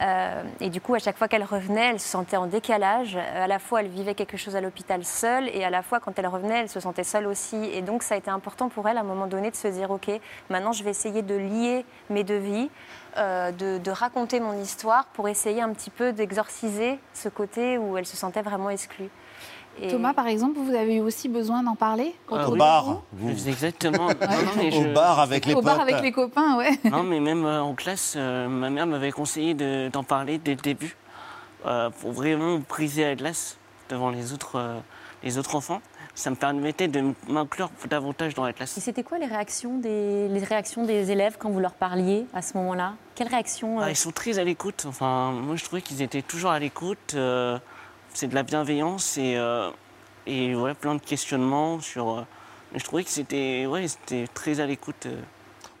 [0.00, 3.16] Euh, et du coup, à chaque fois qu'elle revenait, elle se sentait en décalage.
[3.16, 6.18] À la fois, elle vivait quelque chose à l'hôpital seule, et à la fois, quand
[6.18, 7.56] elle revenait, elle se sentait seule aussi.
[7.72, 9.90] Et donc, ça a été important pour elle, à un moment donné, de se dire,
[9.90, 10.10] OK,
[10.48, 12.70] maintenant, je vais essayer de lier mes deux vies,
[13.16, 18.06] euh, de raconter mon histoire pour essayer un petit peu d'exorciser ce côté où elle
[18.06, 19.10] se sentait vraiment exclue.
[19.82, 22.52] Et- Thomas, par exemple, vous avez eu aussi besoin d'en parler Ah oui.
[22.52, 23.48] de bar, vous vous.
[23.48, 24.08] Exactement.
[24.20, 26.70] Non, non, mais Au je- bar avec les Au bar avec les copains, ouais.
[26.90, 30.52] Non, mais même euh, en classe, euh, ma mère m'avait conseillé de- d'en parler dès
[30.54, 30.96] le début
[31.66, 33.56] euh, pour vraiment briser la glace
[33.88, 34.78] devant les autres, euh,
[35.22, 35.80] les autres enfants.
[36.14, 38.76] Ça me permettait de m'inclure davantage dans la classe.
[38.76, 42.42] Et c'était quoi les réactions, des, les réactions des élèves quand vous leur parliez à
[42.42, 42.94] ce moment-là?
[43.14, 44.84] Quelles réactions euh, Ah, ils sont très à l'écoute.
[44.88, 47.14] Enfin, moi, je trouvais qu'ils étaient toujours à l'écoute.
[48.10, 49.70] Euh, c'est de la bienveillance et, euh,
[50.26, 52.10] et ouais, plein de questionnements sur.
[52.10, 52.22] euh,
[52.72, 55.06] mais je trouvais que c'était ouais, c'était très à l'écoute.
[55.06, 55.20] euh.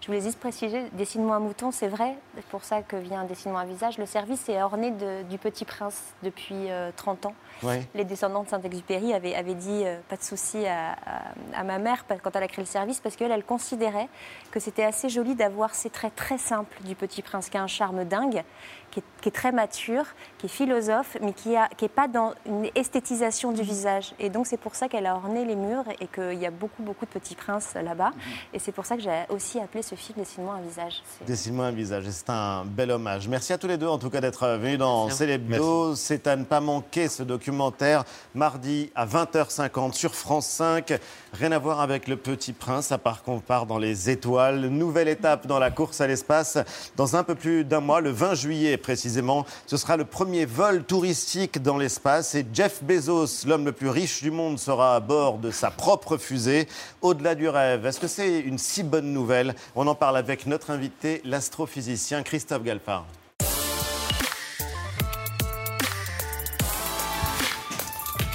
[0.00, 3.60] Je voulais juste préciser, Dessine-moi un mouton, c'est vrai, c'est pour ça que vient Dessine-moi
[3.60, 3.98] un visage.
[3.98, 7.34] Le service est orné de- du Petit Prince depuis euh, 30 ans.
[7.62, 7.86] Ouais.
[7.94, 11.78] Les descendants de Saint-Exupéry avaient, avaient dit euh, pas de souci à, à- à ma
[11.78, 14.08] mère quand elle a créé le service parce qu'elle elle considérait
[14.50, 17.66] que c'était assez joli d'avoir ces traits très simples du Petit Prince qui a un
[17.66, 18.42] charme dingue,
[18.90, 20.04] qui est, qui est très mature,
[20.38, 24.14] qui est philosophe, mais qui n'est pas dans une esthétisation du visage.
[24.18, 26.82] Et donc c'est pour ça qu'elle a orné les murs et qu'il y a beaucoup
[26.82, 28.12] beaucoup de Petits Princes là-bas.
[28.52, 31.02] Et c'est pour ça que j'ai aussi appelé ce film Dessine-moi un visage.
[31.26, 33.28] Dessine-moi un visage, et c'est un bel hommage.
[33.28, 35.18] Merci à tous les deux, en tout cas, d'être venus dans Merci.
[35.18, 35.94] Célébdo.
[35.94, 40.98] C'est à ne pas manquer ce documentaire, mardi à 20h50 sur France 5.
[41.32, 44.66] Rien à voir avec Le Petit Prince, à part qu'on part dans les étoiles.
[44.66, 46.58] Nouvelle étape dans la course à l'espace.
[46.96, 50.84] Dans un peu plus d'un mois, le 20 juillet précisément, ce sera le premier vol
[50.84, 52.34] touristique dans l'espace.
[52.34, 56.16] Et Jeff Bezos, l'homme le plus riche du monde, sera à bord de sa propre
[56.16, 56.66] fusée.
[57.02, 59.54] Au-delà du rêve, est-ce que c'est une si bonne nouvelle?
[59.76, 63.06] On en parle avec notre invité, l'astrophysicien Christophe Galpard.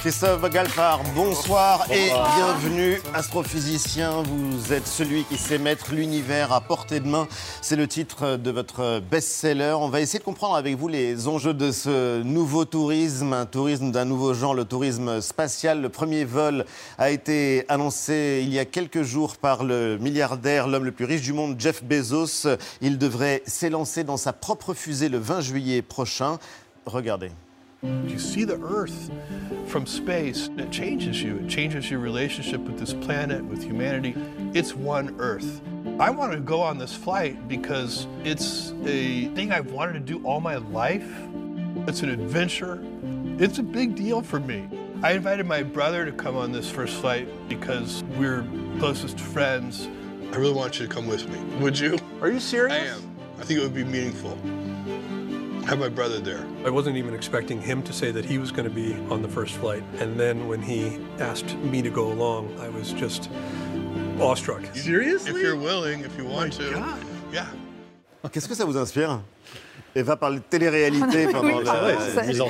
[0.06, 3.00] Christophe Galfard, bonsoir, et bienvenue.
[3.12, 7.26] Astrophysicien, vous êtes celui qui sait mettre l'univers à portée de main.
[7.60, 9.74] C'est le titre de votre best-seller.
[9.80, 13.90] On va essayer de comprendre avec vous les enjeux de ce nouveau tourisme, un tourisme
[13.90, 15.82] d'un nouveau genre, le tourisme spatial.
[15.82, 16.66] Le premier vol
[16.98, 21.22] a été annoncé il y a quelques jours par le milliardaire, l'homme le plus riche
[21.22, 22.46] du monde, Jeff Bezos.
[22.80, 26.38] Il devrait s'élancer dans sa propre fusée le 20 juillet prochain.
[26.84, 27.32] Regardez.
[27.82, 29.10] You see the Earth
[29.66, 31.36] from space, and it changes you.
[31.36, 34.14] It changes your relationship with this planet, with humanity.
[34.54, 35.60] It's one Earth.
[35.98, 40.24] I want to go on this flight because it's a thing I've wanted to do
[40.24, 41.08] all my life.
[41.86, 42.82] It's an adventure.
[43.38, 44.68] It's a big deal for me.
[45.02, 48.46] I invited my brother to come on this first flight because we're
[48.78, 49.88] closest friends.
[50.32, 51.38] I really want you to come with me.
[51.60, 51.98] Would you?
[52.20, 52.72] Are you serious?
[52.72, 53.16] I am.
[53.38, 54.38] I think it would be meaningful.
[55.66, 56.46] Have my brother there.
[56.64, 59.28] I wasn't even expecting him to say that he was going to be on the
[59.28, 59.82] first flight.
[59.98, 63.28] And then when he asked me to go along, I was just
[64.20, 64.62] awestruck.
[64.76, 65.32] Seriously?
[65.32, 66.70] If you're willing, if you want to.
[66.70, 67.04] God.
[67.32, 67.48] Yeah.
[68.30, 69.20] Qu'est-ce que ça vous inspire?
[69.96, 72.48] Eva parle de télé-réalité pendant Oui, la mise en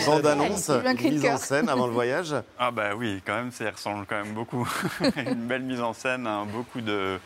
[1.10, 2.34] mise scène avant le voyage.
[2.58, 4.68] Ah bah oui, quand même, ça ressemble quand même beaucoup.
[5.16, 7.18] Une belle mise en scène, hein, beaucoup de,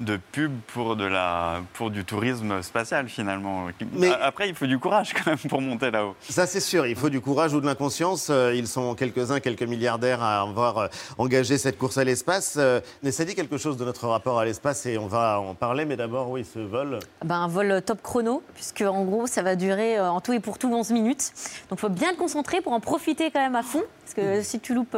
[0.00, 3.66] de pubs pour, de la, pour du tourisme spatial finalement.
[3.94, 6.14] Mais- Après, il faut du courage quand même pour monter là-haut.
[6.20, 6.86] Ça, c'est sûr.
[6.86, 8.28] Il faut du courage ou de l'inconscience.
[8.30, 10.86] Euh, Ils sont quelques-uns, quelques milliardaires à avoir euh,
[11.18, 12.54] engagé cette course à l'espace.
[12.58, 15.54] Euh, Mais ça dit quelque chose de notre rapport à l'espace et on va en
[15.54, 15.84] parler.
[15.84, 17.00] Mais d'abord, oui, ce vol.
[17.24, 20.58] Ben, un vol top chrono, puisque en gros, ça va durer en tout et pour
[20.58, 21.32] tout 11 minutes.
[21.70, 23.82] Donc, il faut bien le concentrer pour en profiter quand même à fond.
[24.04, 24.96] Parce que si tu loupes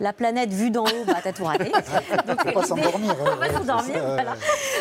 [0.00, 1.70] la planète vue d'en haut, bah, t'as tout raté.
[2.26, 3.14] Donc, Faut pas s'endormir.
[4.04, 4.34] Voilà.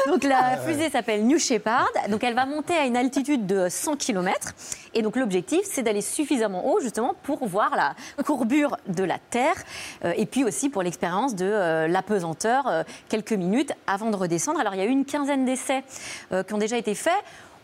[0.08, 1.90] Donc, la fusée s'appelle New Shepard.
[2.10, 4.54] Donc, elle va monter à une altitude de 100 km.
[4.94, 9.56] Et donc, l'objectif, c'est d'aller suffisamment haut, justement, pour voir la courbure de la Terre.
[10.06, 14.60] euh, et puis aussi pour l'expérience de euh, l'apesanteur, euh, quelques minutes avant de redescendre.
[14.60, 15.84] Alors, il y a eu une quinzaine d'essais
[16.32, 17.14] euh, qui ont déjà été faits.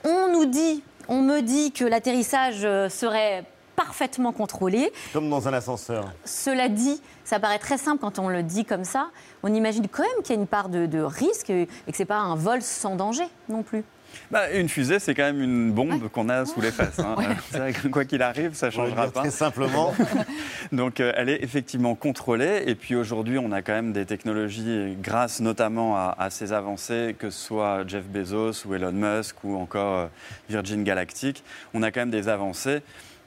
[0.04, 3.46] On nous dit, on me dit que l'atterrissage serait
[3.76, 4.92] parfaitement contrôlé.
[5.14, 6.12] Comme dans un ascenseur.
[6.26, 9.10] Cela dit, ça paraît très simple quand on le dit comme ça.
[9.44, 12.02] On imagine quand même qu'il y a une part de, de risque et que ce
[12.02, 13.84] n'est pas un vol sans danger non plus.
[14.30, 17.00] Bah, une fusée, c'est quand même une bombe qu'on a sous les fesses.
[17.00, 17.16] hein.
[17.50, 19.22] C'est vrai que quoi qu'il arrive, ça ne changera pas.
[19.22, 19.92] très simplement.
[20.72, 22.62] Donc euh, elle est effectivement contrôlée.
[22.68, 27.16] Et puis aujourd'hui, on a quand même des technologies, grâce notamment à, à ces avancées,
[27.18, 30.08] que ce soit Jeff Bezos ou Elon Musk ou encore euh,
[30.48, 31.44] Virgin Galactic,
[31.74, 32.82] on a quand même des avancées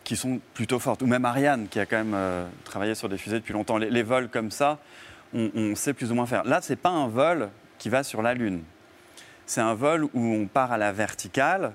[0.06, 1.02] qui sont plutôt fortes.
[1.02, 3.76] Ou même Ariane, qui a quand même euh, travaillé sur des fusées depuis longtemps.
[3.76, 4.78] Les, les vols comme ça,
[5.34, 6.44] on, on sait plus ou moins faire.
[6.44, 7.48] Là, ce n'est pas un vol
[7.78, 8.62] qui va sur la Lune.
[9.46, 11.72] C'est un vol où on part à la verticale,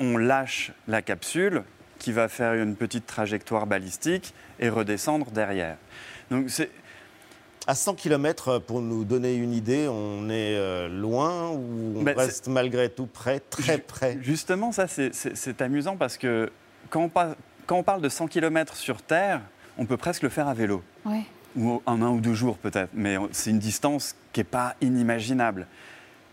[0.00, 1.62] on lâche la capsule
[2.00, 5.76] qui va faire une petite trajectoire balistique et redescendre derrière.
[6.32, 6.70] Donc c'est
[7.68, 12.16] À 100 km, pour nous donner une idée, on est euh, loin ou on Ben,
[12.16, 14.18] reste malgré tout près, très près?
[14.22, 16.50] Justement, ça, c'est- amusant parce que
[16.88, 17.08] quand on,
[17.70, 19.42] quand on parle de 100 km sur Terre,
[19.78, 20.82] on peut presque le faire à vélo.
[21.54, 22.90] Ou en un ou deux jours peut-être.
[22.94, 25.68] Mais c'est une distance qui n'est pas inimaginable.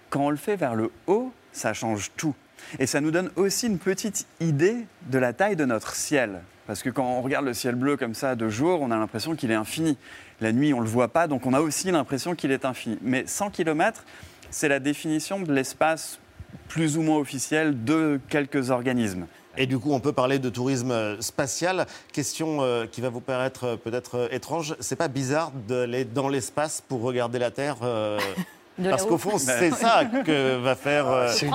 [0.10, 2.34] Quand on le fait vers le haut, ça change tout.
[2.80, 6.42] Et ça nous donne aussi une petite idée de la taille de notre ciel.
[6.66, 9.36] Parce que quand on regarde le ciel bleu comme ça de jour, on a l'impression
[9.36, 9.96] qu'il est infini.
[10.42, 12.98] La nuit, on ne le voit pas, donc on a aussi l'impression qu'il est infini.
[13.04, 14.06] Mais 100 km,
[14.50, 16.20] c'est la définition de l'espace
[16.68, 19.28] plus ou moins officiel de quelques organismes.
[19.58, 21.86] Et du coup, on peut parler de tourisme euh, spatial.
[22.14, 24.76] Question euh, qui va vous paraître euh, peut-être euh, étrange.
[24.80, 28.20] C'est pas bizarre d'aller dans l'espace pour regarder la Terre euh,
[28.92, 31.50] Parce qu'au fond, c'est ça que va faire euh, C'est.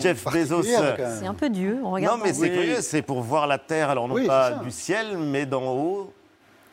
[0.00, 0.62] Jeff Bezos.
[0.62, 1.78] C'est un peu Dieu.
[1.84, 2.50] On Non, mais c'est Oui.
[2.50, 2.76] curieux.
[2.80, 6.12] C'est pour voir la Terre, alors non Oui, pas c'est du ciel, mais d'en haut.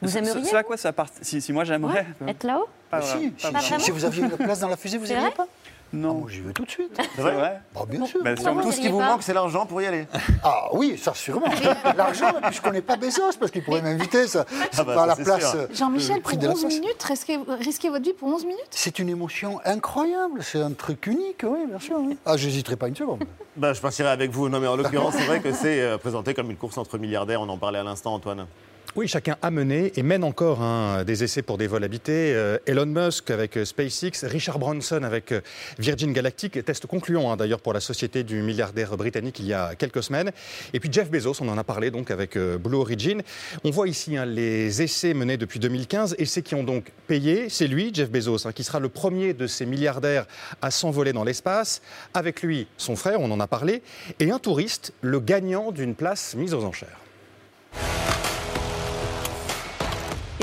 [0.01, 2.05] Vous aimeriez Ce à quoi ça part si, si moi j'aimerais.
[2.21, 2.67] ouais, être là-haut
[3.01, 5.47] si, si, si- si vous aviez une place dans la fusée, vous C'est vrai pas?
[5.93, 6.09] Non.
[6.17, 6.99] Ah, moi, j'y vais tout de suite.
[7.15, 8.19] C'est vrai, vrai Bah, bien sûr.
[8.23, 10.07] Bah, Tout ce qui vous manque, c'est l'argent pour y aller.
[10.43, 11.45] Ah oui, ça sûrement.
[11.95, 14.27] L'argent, et puis je connais pas Bezos parce qu'il pourrait m'inviter.
[14.27, 15.51] Ça, c'est bah, pas à ça, la c'est place.
[15.51, 15.59] sûr.
[15.59, 16.73] euh, Jean-Michel, le prix pour de la 11 place.
[16.73, 18.59] minutes, risquer votre vie pour 11 minutes?
[18.71, 20.39] C'est une émotion incroyable.
[20.41, 21.97] C'est un truc unique, oui, bien sûr.
[21.99, 22.17] oui.
[22.25, 23.23] Ah, j'hésiterai pas une seconde.
[23.55, 24.49] Bah, je partirai avec vous.
[24.49, 27.39] Non, mais en l'occurrence, c'est vrai que c'est euh, présenté comme une course entre milliardaires.
[27.39, 28.47] On en parlait à l'instant, Antoine.
[28.95, 32.31] Oui, chacun a mené et mène encore hein, des essais pour des vols habités.
[32.35, 35.41] Euh, Elon Musk avec euh, SpaceX, Richard Branson avec euh,
[35.79, 39.73] Virgin Galactic, test concluant hein, d'ailleurs pour la société du milliardaire britannique il y a
[39.73, 40.31] quelques semaines.
[40.73, 43.23] Et puis Jeff Bezos, on en a parlé donc avec Blue Origin.
[43.63, 47.49] On voit ici hein, les essais menés depuis 2015, essais qui ont donc payé.
[47.49, 50.27] C'est lui, Jeff Bezos, qui sera le premier de ces milliardaires
[50.61, 51.81] à s'envoler dans l'espace.
[52.13, 53.81] Avec lui, son frère, on en a parlé,
[54.19, 56.99] et un touriste, le gagnant d'une place mise aux enchères.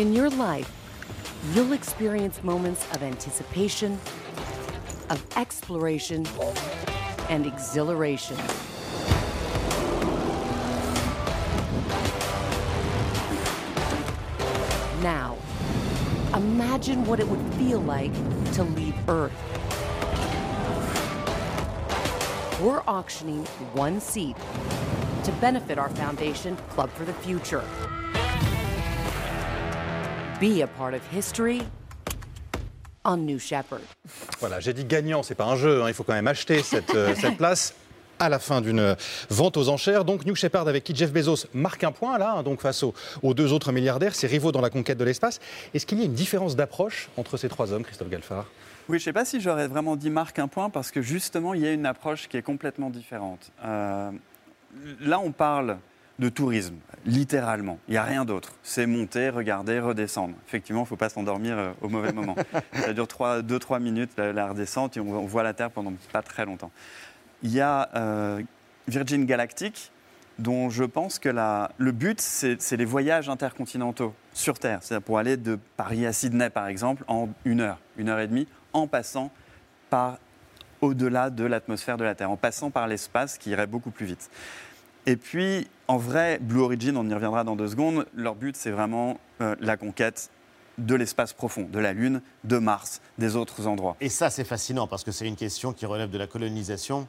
[0.00, 0.72] In your life,
[1.52, 4.00] you'll experience moments of anticipation,
[5.10, 6.26] of exploration,
[7.28, 8.38] and exhilaration.
[15.02, 15.36] Now,
[16.32, 18.14] imagine what it would feel like
[18.54, 19.34] to leave Earth.
[22.58, 23.44] We're auctioning
[23.74, 24.36] one seat
[25.24, 27.62] to benefit our foundation, Club for the Future.
[30.40, 31.60] Be a part of history
[33.04, 33.80] on New Shepard.
[34.40, 36.94] Voilà, j'ai dit gagnant, c'est pas un jeu, hein, il faut quand même acheter cette,
[36.94, 37.74] euh, cette place
[38.18, 38.96] à la fin d'une
[39.28, 40.06] vente aux enchères.
[40.06, 42.94] Donc New Shepard avec qui Jeff Bezos marque un point là, hein, donc face aux,
[43.22, 45.40] aux deux autres milliardaires, ses rivaux dans la conquête de l'espace.
[45.74, 48.46] Est-ce qu'il y a une différence d'approche entre ces trois hommes, Christophe Galfard?
[48.88, 51.52] Oui, je ne sais pas si j'aurais vraiment dit marque un point parce que justement,
[51.52, 53.52] il y a une approche qui est complètement différente.
[53.62, 54.10] Euh,
[55.00, 55.76] là, on parle
[56.20, 57.78] de tourisme, littéralement.
[57.88, 58.52] Il n'y a rien d'autre.
[58.62, 60.34] C'est monter, regarder, redescendre.
[60.46, 62.36] Effectivement, il ne faut pas s'endormir euh, au mauvais moment.
[62.74, 66.22] Ça dure 2-3 minutes, la, la redescente, et on, on voit la Terre pendant pas
[66.22, 66.70] très longtemps.
[67.42, 68.42] Il y a euh,
[68.86, 69.90] Virgin Galactic,
[70.38, 74.78] dont je pense que la- le but, c'est c'est les voyages intercontinentaux sur Terre.
[74.82, 78.26] C'est-à-dire pour aller de Paris à Sydney, par exemple, en une heure, une heure et
[78.28, 79.30] demie, en passant
[79.88, 80.18] par
[80.82, 84.30] au-delà de l'atmosphère de la Terre, en passant par l'espace qui irait beaucoup plus vite.
[85.06, 88.70] Et puis, en vrai, Blue Origin, on y reviendra dans deux secondes, leur but, c'est
[88.70, 90.30] vraiment euh, la conquête
[90.78, 93.96] de l'espace profond, de la Lune, de Mars, des autres endroits.
[94.00, 97.08] Et ça, c'est fascinant parce que c'est une question qui relève de la colonisation,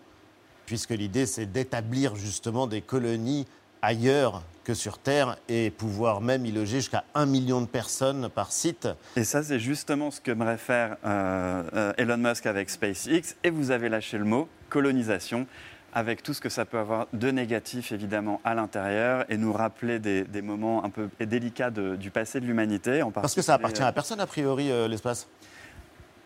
[0.65, 3.45] puisque l'idée, c'est d'établir justement des colonies
[3.81, 8.51] ailleurs que sur Terre et pouvoir même y loger jusqu'à un million de personnes par
[8.51, 8.87] site.
[9.15, 13.35] Et ça, c'est justement ce qu'aimerait faire euh, euh, Elon Musk avec SpaceX.
[13.43, 15.45] Et vous avez lâché le mot colonisation,
[15.93, 19.99] avec tout ce que ça peut avoir de négatif, évidemment, à l'intérieur, et nous rappeler
[19.99, 23.01] des, des moments un peu délicats de- du passé de l'humanité.
[23.13, 25.27] Parce que ça appartient à personne, a priori, euh, l'espace.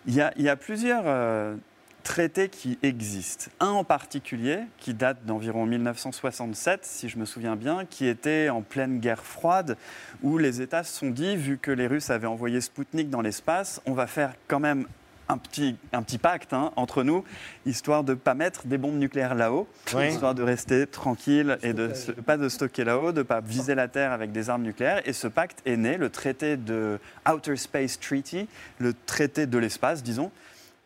[0.07, 1.55] Il y a, il y a plusieurs euh,
[2.03, 3.49] traités qui existent.
[3.59, 8.61] Un en particulier, qui date d'environ 1967, si je me souviens bien, qui était en
[8.61, 9.77] pleine guerre froide,
[10.21, 13.81] où les États se sont dit, vu que les Russes avaient envoyé Spoutnik dans l'espace,
[13.87, 14.85] on va faire quand même
[15.27, 17.23] un petit, un petit pacte hein, entre nous,
[17.65, 20.09] histoire de ne pas mettre des bombes nucléaires là-haut, Oui.
[20.09, 23.73] histoire de rester tranquille et de se- pas de stocker là-haut, de ne pas viser
[23.75, 25.01] la Terre avec des armes nucléaires.
[25.07, 28.47] Et ce pacte est né, le traité de Outer Space Treaty,
[28.79, 30.31] le traité de l'espace, disons,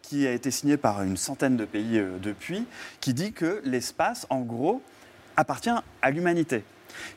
[0.01, 2.65] qui a été signé par une centaine de pays euh, depuis,
[3.01, 4.81] qui dit que l'espace, en gros,
[5.37, 5.69] appartient
[6.01, 6.63] à l'humanité.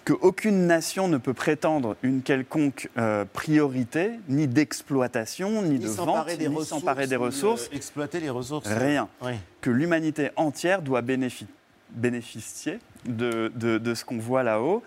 [0.05, 6.37] Qu'aucune nation ne peut prétendre une quelconque euh, priorité, ni d'exploitation, ni, de vente, s'emparer
[6.37, 7.69] des ni ressources, s'emparer des ni, euh, ressources.
[7.73, 8.69] exploiter les ressources.
[8.69, 9.09] Rien.
[9.23, 9.33] Oui.
[9.61, 11.47] Que l'humanité entière doit bénéfi-
[11.91, 14.83] bénéficier de, de- de ce qu'on voit là-haut.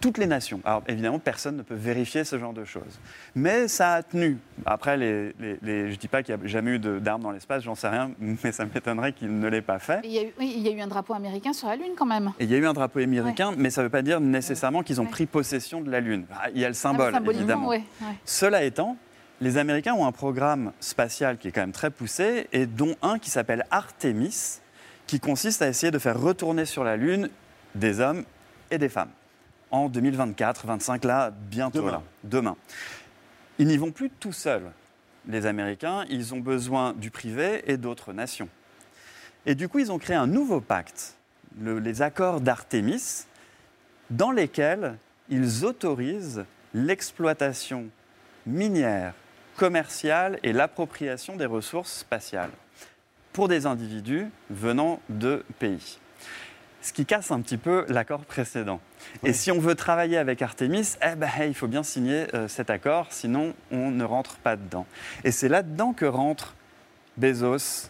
[0.00, 0.60] Toutes les nations.
[0.64, 2.98] Alors évidemment, personne ne peut vérifier ce genre de choses.
[3.34, 4.38] Mais ça a tenu.
[4.64, 7.30] Après, les, les- les- je ne dis pas qu'il n'y a jamais eu d'armes dans
[7.32, 10.00] l'espace, j'en sais rien, mais ça m'étonnerait qu'il ne l'ait pas fait.
[10.04, 11.92] Il y, a eu, oui, il y a eu un drapeau américain sur la Lune
[11.98, 12.32] quand même.
[12.38, 14.82] Et il y a eu un drapeau américain, mais ça ne veut pas dire nécessairement
[14.82, 16.24] qu'ils ont pris possession de la Lune.
[16.34, 17.68] Ah, Il y a le symbole, Ah, symboliquement, évidemment.
[17.68, 17.82] ouais.
[18.24, 18.96] Cela étant,
[19.42, 23.18] les Américains ont un programme spatial qui est quand même très poussé, et dont un
[23.18, 24.60] qui s'appelle Artemis,
[25.06, 27.28] qui consiste à essayer de faire retourner sur la Lune
[27.74, 28.24] des hommes
[28.70, 29.10] et des femmes.
[29.70, 31.90] En 2024, 25 là, bientôt Demain.
[31.92, 32.56] là, demain.
[33.58, 34.70] Ils n'y vont plus tout seuls.
[35.28, 38.48] Les Américains, ils ont besoin du privé et d'autres nations.
[39.46, 41.14] Et du coup, ils ont créé un nouveau pacte,
[41.60, 43.26] le- les accords d'Artémis,
[44.10, 44.96] dans lesquels
[45.28, 46.44] ils autorisent
[46.74, 47.86] l'exploitation
[48.46, 49.14] minière,
[49.56, 52.50] commerciale et l'appropriation des ressources spatiales
[53.32, 55.98] pour des individus venant de pays.
[56.82, 58.80] Ce qui casse un petit peu l'accord précédent.
[59.22, 62.70] Et si on veut travailler avec Artemis, eh ben, il faut bien signer euh, cet
[62.70, 64.86] accord, sinon on ne rentre pas dedans.
[65.24, 66.54] Et c'est là-dedans que rentrent
[67.16, 67.88] Bezos,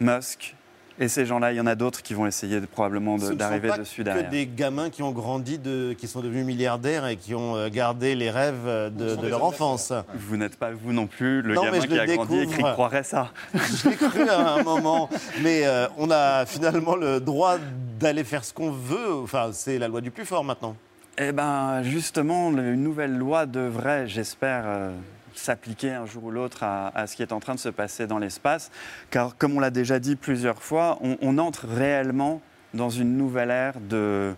[0.00, 0.56] Musk
[0.98, 1.52] et ces gens-là.
[1.52, 3.68] Il y en a d'autres qui vont essayer de- probablement de- Ce ne sont d'arriver
[3.68, 4.28] pas dessus que derrière.
[4.30, 8.14] des gamins qui ont grandi, de, qui sont devenus milliardaires et qui ont euh, gardé
[8.14, 9.92] les rêves euh, de, de leur enfance.
[10.14, 12.36] Vous n'êtes pas vous non plus le Non, gamin mais je qui le a grandi
[12.38, 12.72] et qui découvre.
[12.72, 13.30] croirait ça.
[13.54, 15.08] Je l'ai cru à un moment,
[15.42, 17.56] mais euh, on a finalement le droit
[18.02, 19.14] d'aller faire ce qu'on veut.
[19.22, 20.76] Enfin, c'est la loi du plus fort maintenant.
[21.18, 24.92] Eh bien, justement, une nouvelle loi devrait, j'espère, euh,
[25.34, 28.06] s'appliquer un jour ou l'autre à, à ce qui est en train de se passer
[28.06, 28.70] dans l'espace.
[29.10, 32.40] Car, comme on l'a déjà dit plusieurs fois, on, on entre réellement
[32.74, 34.34] dans une nouvelle ère de.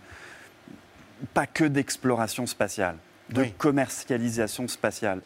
[1.33, 2.97] pas que d'exploration spatiale,
[3.29, 3.53] de Oui.
[3.57, 5.21] commercialisation spatiale.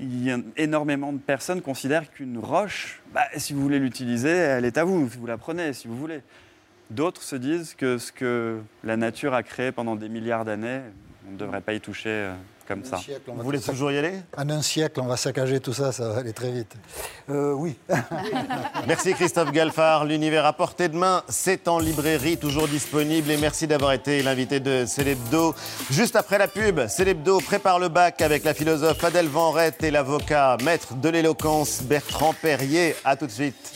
[0.00, 4.64] Il y a énormément de personnes considèrent qu'une roche, bah, si vous voulez l'utiliser, elle
[4.64, 6.22] est à vous, vous la prenez si vous voulez.
[6.90, 10.80] D'autres se disent que ce que la nature a créé pendant des milliards d'années,
[11.28, 12.34] on ne devrait pas y toucher euh,
[12.66, 12.98] comme ça.
[13.26, 14.14] Vous voulez toujours y aller?
[14.36, 16.74] En un siècle, on va saccager tout ça, ça va aller très vite.
[17.28, 17.76] Euh, oui.
[18.86, 20.06] Merci Christophe Galfard.
[20.06, 23.30] L'univers à portée de main, c'est en librairie, toujours disponible.
[23.30, 25.54] Et merci d'avoir été l'invité de Célébdo.
[25.90, 30.56] Juste après la pub, Célébdo prépare le bac avec la philosophe Adèle Vanrette et l'avocat
[30.64, 32.94] maître de l'éloquence Bertrand Perrier.
[33.04, 33.74] A tout de suite.